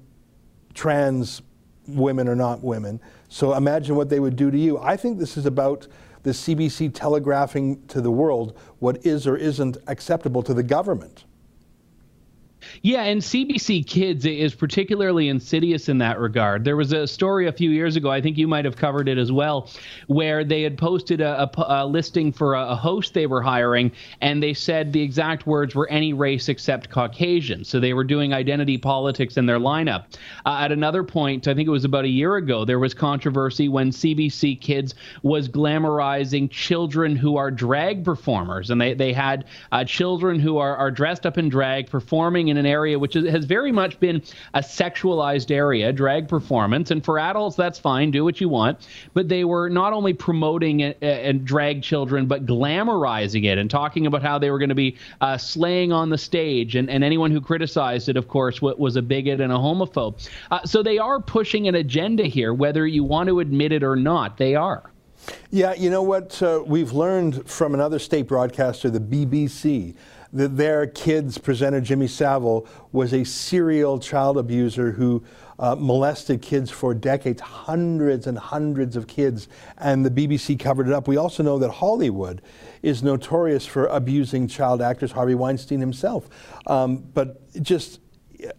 trans 0.73 1.41
women 1.87 2.27
are 2.27 2.35
not 2.35 2.63
women. 2.63 2.99
So 3.29 3.53
imagine 3.53 3.95
what 3.95 4.09
they 4.09 4.19
would 4.19 4.35
do 4.35 4.51
to 4.51 4.57
you. 4.57 4.79
I 4.79 4.97
think 4.97 5.19
this 5.19 5.37
is 5.37 5.45
about 5.45 5.87
the 6.23 6.31
CBC 6.31 6.91
telegraphing 6.93 7.85
to 7.87 8.01
the 8.01 8.11
world 8.11 8.57
what 8.79 9.05
is 9.05 9.27
or 9.27 9.37
isn't 9.37 9.77
acceptable 9.87 10.41
to 10.43 10.53
the 10.53 10.63
government. 10.63 11.24
Yeah, 12.81 13.03
and 13.03 13.21
CBC 13.21 13.87
Kids 13.87 14.25
is 14.25 14.53
particularly 14.53 15.29
insidious 15.29 15.89
in 15.89 15.97
that 15.99 16.19
regard. 16.19 16.63
There 16.63 16.75
was 16.75 16.93
a 16.93 17.07
story 17.07 17.47
a 17.47 17.51
few 17.51 17.69
years 17.69 17.95
ago, 17.95 18.11
I 18.11 18.21
think 18.21 18.37
you 18.37 18.47
might 18.47 18.65
have 18.65 18.75
covered 18.75 19.07
it 19.07 19.17
as 19.17 19.31
well, 19.31 19.69
where 20.07 20.43
they 20.43 20.61
had 20.61 20.77
posted 20.77 21.21
a, 21.21 21.43
a, 21.43 21.83
a 21.83 21.85
listing 21.85 22.31
for 22.31 22.55
a, 22.55 22.69
a, 22.69 22.75
host 22.75 23.13
they 23.13 23.27
were 23.27 23.41
hiring, 23.41 23.91
and 24.21 24.41
they 24.41 24.53
said 24.53 24.93
the 24.93 25.01
exact 25.01 25.47
words 25.47 25.73
were 25.73 25.89
any 25.89 26.13
race 26.13 26.49
except 26.49 26.89
Caucasian. 26.89 27.63
So 27.63 27.79
they 27.79 27.93
were 27.93 28.03
doing 28.03 28.33
identity 28.33 28.77
politics 28.77 29.37
in 29.37 29.45
their 29.45 29.59
lineup. 29.59 30.05
Uh, 30.45 30.59
at 30.59 30.71
another 30.71 31.03
point, 31.03 31.47
I 31.47 31.53
think 31.53 31.67
it 31.67 31.71
was 31.71 31.85
about 31.85 32.05
a 32.05 32.09
year 32.09 32.35
ago, 32.35 32.65
there 32.65 32.79
was 32.79 32.93
controversy 32.93 33.69
when 33.69 33.91
CBC 33.91 34.59
Kids 34.61 34.95
was 35.23 35.49
glamorizing 35.49 36.49
children 36.49 37.15
who 37.15 37.37
are 37.37 37.51
drag 37.51 38.03
performers, 38.03 38.69
and 38.69 38.79
they, 38.79 38.93
they 38.93 39.13
had 39.13 39.45
uh, 39.71 39.83
children 39.83 40.39
who 40.39 40.57
are, 40.57 40.75
are 40.75 40.91
dressed 40.91 41.25
up 41.25 41.37
in 41.37 41.49
drag 41.49 41.89
performing 41.89 42.49
in 42.49 42.54
in 42.55 42.65
an 42.65 42.71
area 42.71 42.97
which 42.97 43.15
is, 43.15 43.29
has 43.29 43.45
very 43.45 43.71
much 43.71 43.99
been 43.99 44.21
a 44.53 44.59
sexualized 44.59 45.51
area, 45.51 45.91
drag 45.91 46.27
performance. 46.27 46.91
And 46.91 47.03
for 47.03 47.19
adults, 47.19 47.55
that's 47.55 47.79
fine, 47.79 48.11
do 48.11 48.23
what 48.23 48.39
you 48.39 48.49
want. 48.49 48.87
But 49.13 49.29
they 49.29 49.43
were 49.43 49.69
not 49.69 49.93
only 49.93 50.13
promoting 50.13 50.81
and 50.83 51.45
drag 51.45 51.83
children, 51.83 52.25
but 52.25 52.45
glamorizing 52.45 53.45
it 53.45 53.57
and 53.57 53.69
talking 53.69 54.07
about 54.07 54.21
how 54.21 54.39
they 54.39 54.49
were 54.51 54.59
going 54.59 54.69
to 54.69 54.75
be 54.75 54.97
uh, 55.21 55.37
slaying 55.37 55.91
on 55.91 56.09
the 56.09 56.17
stage. 56.17 56.75
And, 56.75 56.89
and 56.89 57.03
anyone 57.03 57.31
who 57.31 57.41
criticized 57.41 58.09
it, 58.09 58.17
of 58.17 58.27
course, 58.27 58.61
was 58.61 58.95
a 58.95 59.01
bigot 59.01 59.41
and 59.41 59.51
a 59.51 59.57
homophobe. 59.57 60.27
Uh, 60.51 60.63
so 60.65 60.81
they 60.81 60.97
are 60.97 61.19
pushing 61.19 61.67
an 61.67 61.75
agenda 61.75 62.23
here, 62.23 62.53
whether 62.53 62.87
you 62.87 63.03
want 63.03 63.27
to 63.27 63.39
admit 63.39 63.71
it 63.71 63.83
or 63.83 63.95
not. 63.95 64.37
They 64.37 64.55
are. 64.55 64.91
Yeah, 65.49 65.73
you 65.73 65.89
know 65.89 66.03
what? 66.03 66.41
Uh, 66.41 66.63
we've 66.65 66.91
learned 66.91 67.49
from 67.49 67.73
another 67.73 67.99
state 67.99 68.27
broadcaster, 68.27 68.89
the 68.89 68.99
BBC, 68.99 69.95
that 70.35 70.57
their 70.57 70.85
kids 70.85 71.37
presenter, 71.37 71.79
Jimmy 71.79 72.07
Savile, 72.07 72.67
was 72.91 73.13
a 73.13 73.23
serial 73.23 73.97
child 73.99 74.37
abuser 74.37 74.91
who 74.91 75.23
uh, 75.57 75.75
molested 75.79 76.41
kids 76.41 76.69
for 76.69 76.93
decades, 76.93 77.39
hundreds 77.41 78.27
and 78.27 78.37
hundreds 78.37 78.97
of 78.97 79.07
kids, 79.07 79.47
and 79.77 80.05
the 80.05 80.11
BBC 80.11 80.59
covered 80.59 80.87
it 80.87 80.93
up. 80.93 81.07
We 81.07 81.15
also 81.15 81.41
know 81.41 81.57
that 81.59 81.71
Hollywood 81.71 82.41
is 82.83 83.01
notorious 83.01 83.65
for 83.65 83.85
abusing 83.87 84.49
child 84.49 84.81
actors, 84.81 85.13
Harvey 85.13 85.35
Weinstein 85.35 85.79
himself. 85.79 86.27
Um, 86.67 86.97
but 87.13 87.53
just 87.63 88.01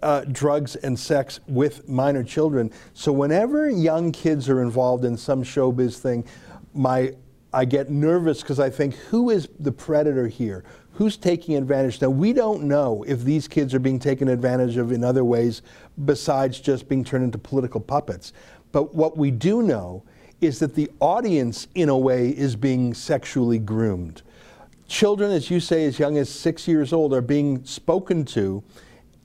uh, 0.02 0.22
drugs 0.32 0.76
and 0.76 0.98
sex 0.98 1.40
with 1.46 1.86
minor 1.86 2.24
children. 2.24 2.72
So 2.94 3.12
whenever 3.12 3.68
young 3.68 4.12
kids 4.12 4.48
are 4.48 4.62
involved 4.62 5.04
in 5.04 5.18
some 5.18 5.44
showbiz 5.44 5.98
thing, 5.98 6.24
my 6.72 7.12
I 7.56 7.64
get 7.64 7.88
nervous 7.88 8.42
because 8.42 8.60
I 8.60 8.68
think, 8.68 8.94
who 8.94 9.30
is 9.30 9.48
the 9.58 9.72
predator 9.72 10.28
here? 10.28 10.64
Who's 10.96 11.18
taking 11.18 11.56
advantage? 11.56 12.00
Now, 12.00 12.08
we 12.08 12.32
don't 12.32 12.62
know 12.62 13.04
if 13.06 13.22
these 13.22 13.46
kids 13.46 13.74
are 13.74 13.78
being 13.78 13.98
taken 13.98 14.28
advantage 14.28 14.78
of 14.78 14.92
in 14.92 15.04
other 15.04 15.24
ways 15.24 15.60
besides 16.06 16.58
just 16.58 16.88
being 16.88 17.04
turned 17.04 17.22
into 17.22 17.36
political 17.36 17.80
puppets. 17.80 18.32
But 18.72 18.94
what 18.94 19.14
we 19.14 19.30
do 19.30 19.60
know 19.60 20.04
is 20.40 20.58
that 20.60 20.74
the 20.74 20.90
audience, 21.00 21.68
in 21.74 21.90
a 21.90 21.98
way, 21.98 22.30
is 22.30 22.56
being 22.56 22.94
sexually 22.94 23.58
groomed. 23.58 24.22
Children, 24.88 25.32
as 25.32 25.50
you 25.50 25.60
say, 25.60 25.84
as 25.84 25.98
young 25.98 26.16
as 26.16 26.30
six 26.30 26.66
years 26.66 26.94
old, 26.94 27.12
are 27.12 27.20
being 27.20 27.62
spoken 27.66 28.24
to 28.26 28.64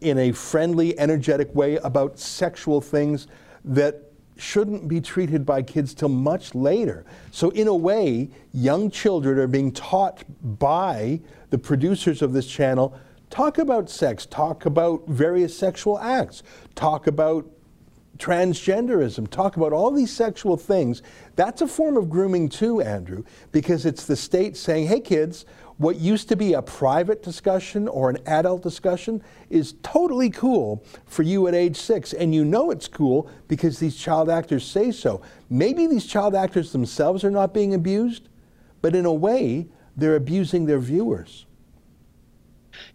in 0.02 0.18
a 0.18 0.34
friendly, 0.34 1.00
energetic 1.00 1.56
way 1.56 1.78
about 1.78 2.20
sexual 2.20 2.82
things 2.82 3.28
that 3.64 4.12
shouldn't 4.36 4.90
be 4.90 5.00
treated 5.00 5.46
by 5.46 5.62
kids 5.62 5.94
till 5.94 6.10
much 6.10 6.54
later. 6.54 7.06
So, 7.32 7.52
in 7.52 7.70
a 7.70 7.76
way, 7.76 8.30
young 8.52 8.92
children 8.92 9.38
are 9.40 9.48
being 9.48 9.72
taught 9.72 10.24
by 10.60 11.22
the 11.52 11.60
producers 11.60 12.24
of 12.24 12.34
this 12.34 12.48
channel 12.48 12.98
talk 13.30 13.60
about 13.60 13.90
sex, 13.90 14.26
talk 14.26 14.66
about 14.66 15.08
various 15.08 15.58
sexual 15.58 16.00
acts, 16.00 16.44
talk 16.76 17.08
about 17.08 17.50
transgenderism, 18.18 19.28
talk 19.30 19.58
about 19.58 19.74
all 19.74 19.90
these 19.90 20.12
sexual 20.12 20.58
things. 20.58 21.02
That's 21.36 21.62
a 21.62 21.68
form 21.68 21.98
of 21.98 22.10
grooming 22.10 22.50
too, 22.50 22.82
Andrew, 22.82 23.24
because 23.52 23.86
it's 23.86 24.06
the 24.06 24.16
state 24.16 24.58
saying, 24.58 24.88
hey, 24.88 25.00
kids, 25.00 25.46
what 25.78 25.96
used 25.96 26.30
to 26.30 26.36
be 26.36 26.54
a 26.54 26.62
private 26.62 27.24
discussion 27.24 27.88
or 27.88 28.12
an 28.12 28.20
adult 28.28 28.62
discussion 28.62 29.24
is 29.50 29.74
totally 29.82 30.30
cool 30.30 30.86
for 31.06 31.24
you 31.24 31.48
at 31.48 31.56
age 31.56 31.78
six. 31.78 32.14
And 32.14 32.36
you 32.36 32.46
know 32.46 32.70
it's 32.70 32.88
cool 32.88 33.30
because 33.48 33.80
these 33.80 33.96
child 33.96 34.30
actors 34.30 34.64
say 34.64 34.92
so. 34.92 35.24
Maybe 35.50 35.88
these 35.88 36.06
child 36.06 36.36
actors 36.36 36.72
themselves 36.72 37.24
are 37.24 37.32
not 37.32 37.54
being 37.54 37.74
abused, 37.74 38.30
but 38.84 38.94
in 38.94 39.06
a 39.06 39.14
way, 39.14 39.70
they're 39.96 40.16
abusing 40.16 40.66
their 40.66 40.80
viewers. 40.80 41.46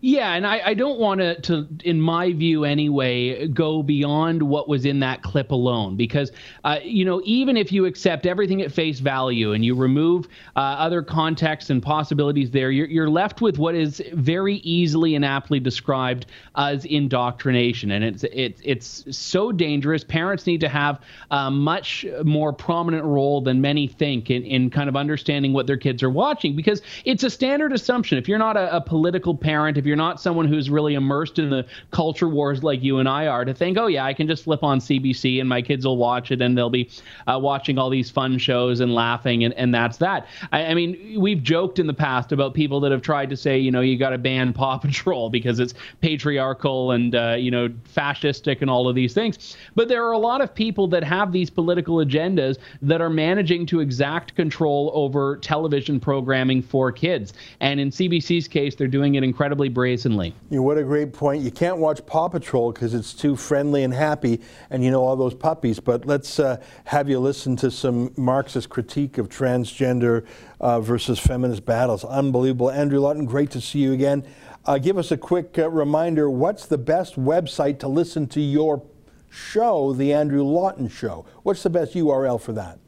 Yeah, 0.06 0.34
and 0.34 0.46
I, 0.46 0.60
I 0.66 0.74
don't 0.74 1.00
want 1.00 1.20
to, 1.20 1.40
to, 1.40 1.66
in 1.82 2.00
my 2.00 2.32
view 2.32 2.64
anyway, 2.64 3.48
go 3.48 3.82
beyond 3.82 4.40
what 4.40 4.68
was 4.68 4.84
in 4.84 5.00
that 5.00 5.22
clip 5.22 5.50
alone 5.50 5.96
because, 5.96 6.30
uh, 6.62 6.78
you 6.84 7.04
know, 7.04 7.20
even 7.24 7.56
if 7.56 7.72
you 7.72 7.86
accept 7.86 8.24
everything 8.24 8.62
at 8.62 8.70
face 8.70 9.00
value 9.00 9.52
and 9.52 9.64
you 9.64 9.74
remove 9.74 10.28
uh, 10.54 10.60
other 10.60 11.02
contexts 11.02 11.70
and 11.70 11.82
possibilities 11.82 12.52
there, 12.52 12.70
you're, 12.70 12.86
you're 12.86 13.10
left 13.10 13.40
with 13.40 13.58
what 13.58 13.74
is 13.74 14.00
very 14.12 14.58
easily 14.58 15.16
and 15.16 15.24
aptly 15.24 15.58
described 15.58 16.26
as 16.54 16.84
indoctrination, 16.84 17.90
and 17.90 18.04
it's 18.04 18.24
it's 18.32 18.60
it's 18.64 19.16
so 19.16 19.50
dangerous. 19.50 20.04
Parents 20.04 20.46
need 20.46 20.60
to 20.60 20.68
have 20.68 21.00
a 21.32 21.50
much 21.50 22.06
more 22.22 22.52
prominent 22.52 23.04
role 23.04 23.40
than 23.40 23.60
many 23.60 23.88
think 23.88 24.30
in, 24.30 24.44
in 24.44 24.70
kind 24.70 24.88
of 24.88 24.94
understanding 24.94 25.52
what 25.52 25.66
their 25.66 25.76
kids 25.76 26.02
are 26.02 26.10
watching 26.10 26.54
because 26.54 26.80
it's 27.04 27.24
a 27.24 27.30
standard 27.30 27.72
assumption. 27.72 28.18
If 28.18 28.28
you're 28.28 28.38
not 28.38 28.56
a, 28.56 28.76
a 28.76 28.80
political 28.80 29.34
parent, 29.34 29.76
if 29.76 29.86
if 29.86 29.95
you're 29.96 30.04
not 30.04 30.20
someone 30.20 30.46
who's 30.46 30.68
really 30.68 30.92
immersed 30.92 31.38
in 31.38 31.48
the 31.48 31.64
culture 31.90 32.28
wars 32.28 32.62
like 32.62 32.82
you 32.82 32.98
and 32.98 33.08
I 33.08 33.28
are, 33.28 33.46
to 33.46 33.54
think, 33.54 33.78
oh, 33.78 33.86
yeah, 33.86 34.04
I 34.04 34.12
can 34.12 34.26
just 34.28 34.44
flip 34.44 34.62
on 34.62 34.78
CBC 34.78 35.40
and 35.40 35.48
my 35.48 35.62
kids 35.62 35.86
will 35.86 35.96
watch 35.96 36.30
it 36.30 36.42
and 36.42 36.56
they'll 36.56 36.68
be 36.68 36.90
uh, 37.26 37.38
watching 37.40 37.78
all 37.78 37.88
these 37.88 38.10
fun 38.10 38.36
shows 38.36 38.80
and 38.80 38.94
laughing, 38.94 39.44
and, 39.44 39.54
and 39.54 39.72
that's 39.72 39.96
that. 39.96 40.26
I, 40.52 40.66
I 40.66 40.74
mean, 40.74 41.18
we've 41.18 41.42
joked 41.42 41.78
in 41.78 41.86
the 41.86 41.94
past 41.94 42.30
about 42.30 42.52
people 42.52 42.78
that 42.80 42.92
have 42.92 43.00
tried 43.00 43.30
to 43.30 43.38
say, 43.38 43.58
you 43.58 43.70
know, 43.70 43.80
you 43.80 43.98
got 43.98 44.10
to 44.10 44.18
ban 44.18 44.52
Paw 44.56 44.76
Patrol 44.76 45.30
because 45.30 45.60
it's 45.60 45.72
patriarchal 46.02 46.90
and, 46.90 47.14
uh, 47.14 47.36
you 47.38 47.50
know, 47.50 47.70
fascistic 47.94 48.60
and 48.60 48.68
all 48.68 48.90
of 48.90 48.94
these 48.94 49.14
things. 49.14 49.56
But 49.76 49.88
there 49.88 50.04
are 50.04 50.12
a 50.12 50.18
lot 50.18 50.42
of 50.42 50.54
people 50.54 50.88
that 50.88 51.04
have 51.04 51.32
these 51.32 51.48
political 51.48 51.96
agendas 52.04 52.58
that 52.82 53.00
are 53.00 53.08
managing 53.08 53.64
to 53.66 53.80
exact 53.80 54.34
control 54.36 54.90
over 54.92 55.38
television 55.38 55.98
programming 55.98 56.60
for 56.60 56.92
kids. 56.92 57.32
And 57.60 57.80
in 57.80 57.88
CBC's 57.88 58.46
case, 58.46 58.74
they're 58.74 58.86
doing 58.86 59.14
it 59.14 59.24
incredibly 59.24 59.70
brazenly. 59.76 60.34
You 60.48 60.56
know, 60.56 60.62
what 60.62 60.78
a 60.78 60.82
great 60.82 61.12
point. 61.12 61.42
You 61.42 61.50
can't 61.50 61.76
watch 61.76 62.06
Paw 62.06 62.28
Patrol 62.28 62.72
because 62.72 62.94
it's 62.94 63.12
too 63.12 63.36
friendly 63.36 63.82
and 63.82 63.92
happy, 63.92 64.40
and 64.70 64.82
you 64.82 64.90
know 64.90 65.04
all 65.04 65.16
those 65.16 65.34
puppies. 65.34 65.80
But 65.80 66.06
let's 66.06 66.40
uh, 66.40 66.62
have 66.86 67.10
you 67.10 67.18
listen 67.18 67.56
to 67.56 67.70
some 67.70 68.10
Marxist 68.16 68.70
critique 68.70 69.18
of 69.18 69.28
transgender 69.28 70.24
uh, 70.60 70.80
versus 70.80 71.18
feminist 71.18 71.66
battles. 71.66 72.06
Unbelievable. 72.06 72.70
Andrew 72.70 73.00
Lawton, 73.00 73.26
great 73.26 73.50
to 73.50 73.60
see 73.60 73.80
you 73.80 73.92
again. 73.92 74.26
Uh, 74.64 74.78
give 74.78 74.96
us 74.96 75.10
a 75.10 75.16
quick 75.18 75.58
uh, 75.58 75.68
reminder 75.68 76.30
what's 76.30 76.64
the 76.64 76.78
best 76.78 77.16
website 77.16 77.78
to 77.80 77.86
listen 77.86 78.26
to 78.28 78.40
your 78.40 78.82
show, 79.28 79.92
The 79.92 80.10
Andrew 80.10 80.42
Lawton 80.42 80.88
Show? 80.88 81.26
What's 81.42 81.62
the 81.62 81.68
best 81.68 81.92
URL 81.92 82.40
for 82.40 82.54
that? 82.54 82.78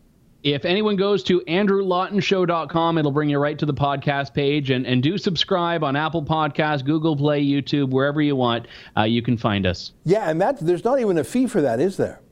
If 0.54 0.64
anyone 0.64 0.96
goes 0.96 1.22
to 1.24 1.40
andrewlawtonshow.com, 1.40 2.96
it'll 2.96 3.12
bring 3.12 3.28
you 3.28 3.38
right 3.38 3.58
to 3.58 3.66
the 3.66 3.74
podcast 3.74 4.32
page. 4.32 4.70
And, 4.70 4.86
and 4.86 5.02
do 5.02 5.18
subscribe 5.18 5.84
on 5.84 5.94
Apple 5.94 6.22
Podcasts, 6.22 6.82
Google 6.84 7.14
Play, 7.16 7.44
YouTube, 7.44 7.90
wherever 7.90 8.22
you 8.22 8.34
want. 8.34 8.66
Uh, 8.96 9.02
you 9.02 9.20
can 9.20 9.36
find 9.36 9.66
us. 9.66 9.92
Yeah, 10.04 10.30
and 10.30 10.40
that 10.40 10.58
there's 10.60 10.84
not 10.84 11.00
even 11.00 11.18
a 11.18 11.24
fee 11.24 11.46
for 11.46 11.60
that, 11.60 11.80
is 11.80 11.98
there? 11.98 12.22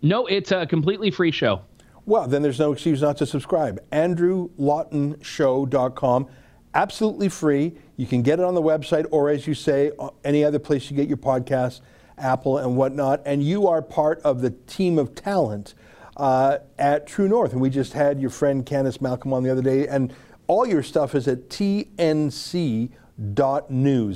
No, 0.00 0.26
it's 0.26 0.52
a 0.52 0.64
completely 0.66 1.10
free 1.10 1.32
show. 1.32 1.62
Well, 2.04 2.28
then 2.28 2.42
there's 2.42 2.60
no 2.60 2.70
excuse 2.72 3.02
not 3.02 3.16
to 3.16 3.26
subscribe. 3.26 3.82
AndrewLawtonShow.com. 3.90 6.28
Absolutely 6.74 7.28
free. 7.28 7.74
You 7.96 8.06
can 8.06 8.22
get 8.22 8.38
it 8.38 8.44
on 8.44 8.54
the 8.54 8.62
website 8.62 9.06
or, 9.10 9.28
as 9.28 9.48
you 9.48 9.54
say, 9.54 9.90
uh, 9.98 10.10
any 10.24 10.44
other 10.44 10.60
place 10.60 10.88
you 10.90 10.96
get 10.96 11.08
your 11.08 11.16
podcasts, 11.16 11.80
Apple 12.16 12.58
and 12.58 12.76
whatnot. 12.76 13.22
And 13.26 13.42
you 13.42 13.66
are 13.66 13.82
part 13.82 14.20
of 14.20 14.40
the 14.40 14.50
team 14.50 14.98
of 14.98 15.16
talent 15.16 15.74
uh, 16.16 16.58
at 16.78 17.06
True 17.06 17.28
North. 17.28 17.52
And 17.52 17.60
we 17.60 17.70
just 17.70 17.92
had 17.92 18.20
your 18.20 18.30
friend 18.30 18.64
Candice 18.64 19.00
Malcolm 19.00 19.32
on 19.32 19.42
the 19.42 19.50
other 19.50 19.62
day. 19.62 19.86
And 19.86 20.14
all 20.46 20.66
your 20.66 20.82
stuff 20.82 21.14
is 21.14 21.28
at 21.28 21.48
tnc.news. 21.48 22.94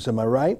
Am 0.09 0.19
I 0.19 0.25
right? 0.25 0.59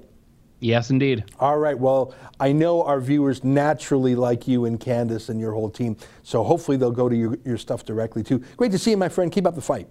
Yes, 0.59 0.91
indeed. 0.91 1.25
All 1.39 1.57
right. 1.57 1.77
Well, 1.77 2.13
I 2.39 2.51
know 2.51 2.83
our 2.83 3.01
viewers 3.01 3.43
naturally 3.43 4.13
like 4.13 4.47
you 4.47 4.65
and 4.65 4.79
Candice 4.79 5.29
and 5.29 5.39
your 5.39 5.53
whole 5.53 5.71
team. 5.71 5.97
So 6.21 6.43
hopefully 6.43 6.77
they'll 6.77 6.91
go 6.91 7.09
to 7.09 7.15
your, 7.15 7.37
your 7.43 7.57
stuff 7.57 7.83
directly 7.83 8.21
too. 8.23 8.43
Great 8.57 8.71
to 8.71 8.77
see 8.77 8.91
you, 8.91 8.97
my 8.97 9.09
friend. 9.09 9.31
Keep 9.31 9.47
up 9.47 9.55
the 9.55 9.61
fight. 9.61 9.87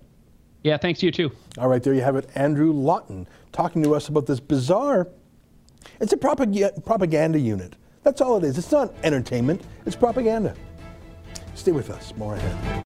Yeah, 0.63 0.77
thanks 0.77 1.01
to 1.01 1.07
you 1.07 1.13
too. 1.13 1.33
All 1.59 1.69
right, 1.69 1.83
there 1.83 1.95
you 1.95 2.03
have 2.03 2.17
it. 2.17 2.29
Andrew 2.37 2.73
Lawton 2.73 3.27
talking 3.51 3.83
to 3.83 3.95
us 3.97 4.09
about 4.09 4.27
this 4.27 4.39
bizarre. 4.39 5.09
It's 6.01 6.13
a 6.13 6.17
propag- 6.17 6.85
propaganda 6.85 7.39
unit. 7.39 7.75
That's 8.05 8.21
all 8.21 8.37
it 8.37 8.45
is. 8.45 8.59
It's 8.59 8.71
not 8.71 8.93
entertainment, 9.03 9.63
it's 9.87 9.97
propaganda. 9.97 10.55
Stay 11.61 11.73
with 11.73 11.90
us. 11.90 12.14
More 12.16 12.37
ahead. 12.37 12.85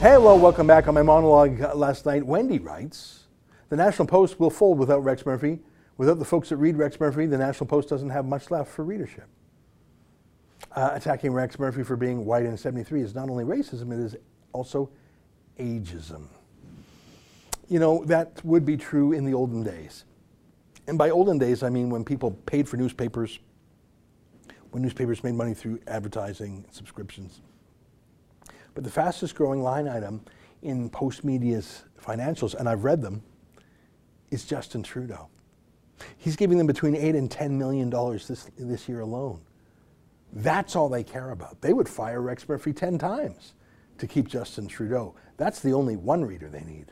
Hello, 0.00 0.34
welcome 0.36 0.66
back 0.66 0.88
on 0.88 0.94
my 0.94 1.02
monologue 1.02 1.60
uh, 1.60 1.74
last 1.74 2.06
night. 2.06 2.24
Wendy 2.24 2.58
writes 2.58 3.24
The 3.68 3.76
National 3.76 4.08
Post 4.08 4.40
will 4.40 4.48
fold 4.48 4.78
without 4.78 5.04
Rex 5.04 5.26
Murphy. 5.26 5.58
Without 5.98 6.18
the 6.18 6.24
folks 6.24 6.48
that 6.48 6.56
read 6.56 6.78
Rex 6.78 6.98
Murphy, 6.98 7.26
the 7.26 7.36
National 7.36 7.66
Post 7.66 7.90
doesn't 7.90 8.08
have 8.08 8.24
much 8.24 8.50
left 8.50 8.70
for 8.70 8.82
readership. 8.82 9.28
Uh, 10.74 10.92
attacking 10.94 11.34
Rex 11.34 11.58
Murphy 11.58 11.82
for 11.82 11.94
being 11.94 12.24
white 12.24 12.46
in 12.46 12.56
73 12.56 13.02
is 13.02 13.14
not 13.14 13.28
only 13.28 13.44
racism, 13.44 13.92
it 13.92 14.00
is 14.02 14.16
also 14.54 14.88
ageism. 15.58 16.28
You 17.68 17.80
know, 17.80 18.02
that 18.06 18.42
would 18.46 18.64
be 18.64 18.78
true 18.78 19.12
in 19.12 19.26
the 19.26 19.34
olden 19.34 19.62
days. 19.62 20.06
And 20.86 20.98
by 20.98 21.10
olden 21.10 21.38
days, 21.38 21.62
I 21.62 21.68
mean 21.68 21.90
when 21.90 22.04
people 22.04 22.32
paid 22.46 22.68
for 22.68 22.76
newspapers, 22.76 23.38
when 24.70 24.82
newspapers 24.82 25.22
made 25.22 25.34
money 25.34 25.54
through 25.54 25.80
advertising 25.86 26.64
and 26.64 26.74
subscriptions. 26.74 27.40
But 28.74 28.84
the 28.84 28.90
fastest 28.90 29.34
growing 29.34 29.62
line 29.62 29.86
item 29.86 30.22
in 30.62 30.88
Postmedia's 30.90 31.84
financials, 32.00 32.54
and 32.54 32.68
I've 32.68 32.84
read 32.84 33.02
them, 33.02 33.22
is 34.30 34.44
Justin 34.44 34.82
Trudeau. 34.82 35.28
He's 36.16 36.36
giving 36.36 36.58
them 36.58 36.66
between 36.66 36.96
eight 36.96 37.14
and 37.14 37.30
ten 37.30 37.58
million 37.58 37.90
dollars 37.90 38.26
this, 38.26 38.50
this 38.58 38.88
year 38.88 39.00
alone. 39.00 39.40
That's 40.32 40.74
all 40.74 40.88
they 40.88 41.04
care 41.04 41.30
about. 41.30 41.60
They 41.60 41.72
would 41.72 41.88
fire 41.88 42.22
Rex 42.22 42.48
Murphy 42.48 42.72
10 42.72 42.98
times 42.98 43.52
to 43.98 44.06
keep 44.06 44.28
Justin 44.28 44.66
Trudeau. 44.66 45.14
That's 45.36 45.60
the 45.60 45.72
only 45.74 45.96
one 45.96 46.24
reader 46.24 46.48
they 46.48 46.64
need. 46.64 46.86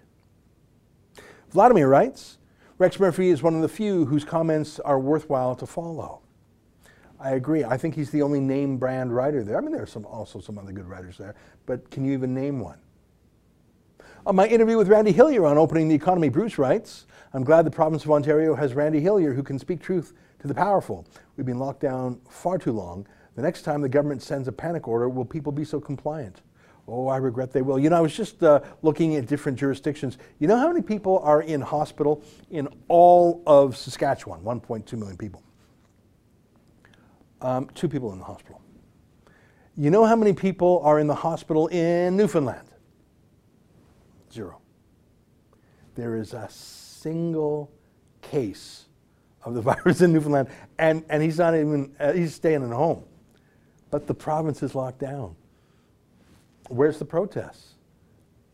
Vladimir 1.51 1.89
writes 1.89 2.37
Rex 2.81 2.99
Murphy 2.99 3.29
is 3.29 3.43
one 3.43 3.55
of 3.55 3.61
the 3.61 3.69
few 3.69 4.07
whose 4.07 4.25
comments 4.25 4.81
are 4.81 4.99
worthwhile 4.99 5.55
to 5.55 5.67
follow. 5.67 6.23
I 7.21 7.33
agree. 7.33 7.63
I 7.63 7.77
think 7.77 7.95
he's 7.95 8.11
the 8.11 8.23
only 8.23 8.41
name 8.41 8.79
brand 8.79 9.15
writer 9.15 9.45
there. 9.45 9.59
I 9.59 9.61
mean, 9.61 9.73
there 9.73 9.83
are 9.83 9.87
some, 9.87 10.07
also 10.07 10.41
some 10.41 10.57
other 10.57 10.73
good 10.73 10.87
writers 10.87 11.19
there, 11.19 11.35
but 11.67 11.91
can 11.91 12.07
you 12.07 12.15
even 12.15 12.33
name 12.33 12.59
one? 12.59 12.79
On 14.25 14.35
my 14.35 14.47
interview 14.47 14.79
with 14.79 14.89
Randy 14.89 15.13
Hillier 15.13 15.45
on 15.45 15.59
opening 15.59 15.89
the 15.89 15.95
economy, 15.95 16.31
Bruce 16.31 16.57
writes, 16.57 17.05
I'm 17.35 17.45
glad 17.45 17.67
the 17.67 17.71
province 17.71 18.07
of 18.07 18.13
Ontario 18.13 18.55
has 18.55 18.73
Randy 18.73 19.03
Hillier 19.03 19.35
who 19.35 19.43
can 19.43 19.59
speak 19.59 19.83
truth 19.83 20.15
to 20.39 20.49
the 20.49 20.55
powerful. 20.55 21.05
We've 21.37 21.45
been 21.45 21.59
locked 21.59 21.81
down 21.81 22.19
far 22.31 22.57
too 22.57 22.73
long. 22.73 23.07
The 23.35 23.43
next 23.43 23.61
time 23.61 23.83
the 23.83 23.91
government 23.91 24.23
sends 24.23 24.49
a 24.49 24.53
panic 24.53 24.89
order, 24.89 25.11
will 25.11 25.27
people 25.27 25.53
be 25.53 25.67
so 25.67 25.81
compliant? 25.81 26.41
Oh, 26.93 27.07
I 27.07 27.19
regret 27.19 27.53
they 27.53 27.63
will. 27.63 27.79
You 27.79 27.89
know, 27.89 27.97
I 27.97 28.01
was 28.01 28.17
just 28.17 28.43
uh, 28.43 28.61
looking 28.83 29.15
at 29.15 29.27
different 29.27 29.59
jurisdictions. 29.59 30.19
You 30.41 30.49
know 30.49 30.57
how 30.57 30.67
many 30.67 30.83
people 30.83 31.21
are 31.21 31.43
in 31.43 31.61
hospital 31.61 32.25
in 32.51 32.69
all 32.89 33.45
of 33.47 33.77
Saskatchewan? 33.77 34.41
1.2 34.41 34.93
million 34.99 35.17
people. 35.17 35.43
Um, 37.41 37.71
two 37.75 37.89
people 37.89 38.13
in 38.13 38.19
the 38.19 38.25
hospital. 38.25 38.61
You 39.77 39.91
know 39.91 40.05
how 40.05 40.17
many 40.17 40.33
people 40.33 40.81
are 40.85 40.99
in 40.99 41.07
the 41.07 41.15
hospital 41.15 41.69
in 41.69 42.17
Newfoundland? 42.17 42.67
Zero. 44.33 44.61
There 45.95 46.17
is 46.17 46.35
a 46.35 46.49
single 46.51 47.71
case 48.21 48.87
of 49.45 49.55
the 49.55 49.63
virus 49.63 50.01
in 50.01 50.13
Newfoundland, 50.13 50.49
and, 50.79 51.05
and 51.09 51.23
he's 51.23 51.39
not 51.39 51.55
even, 51.55 51.95
uh, 52.01 52.13
he's 52.13 52.35
staying 52.35 52.65
at 52.65 52.71
home. 52.71 53.05
But 53.91 54.09
the 54.09 54.15
province 54.15 54.63
is 54.63 54.75
locked 54.75 54.99
down. 54.99 55.37
Where's 56.71 57.01
the 57.01 57.05
protests? 57.05 57.75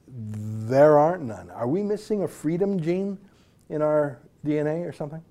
There 0.09 0.99
aren't 0.99 1.23
none. 1.23 1.51
Are 1.51 1.69
we 1.69 1.83
missing 1.83 2.23
a 2.23 2.29
freedom 2.29 2.81
gene 2.81 3.19
in 3.69 3.83
our 3.83 4.19
DNA 4.45 4.89
or 4.89 4.93
something? 4.93 5.23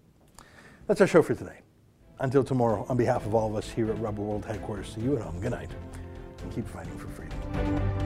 That's 0.85 1.01
our 1.01 1.07
show 1.07 1.23
for 1.23 1.33
today. 1.33 1.61
Until 2.19 2.43
tomorrow, 2.43 2.85
on 2.87 2.95
behalf 2.95 3.25
of 3.25 3.33
all 3.33 3.49
of 3.49 3.55
us 3.55 3.71
here 3.71 3.89
at 3.89 3.97
Rebel 3.99 4.23
World 4.23 4.45
Headquarters, 4.45 4.93
see 4.93 5.01
you 5.01 5.15
at 5.15 5.23
home. 5.23 5.39
Good 5.41 5.51
night, 5.51 5.71
and 6.43 6.53
keep 6.53 6.67
fighting 6.67 6.95
for 6.97 7.07
freedom. 7.07 8.04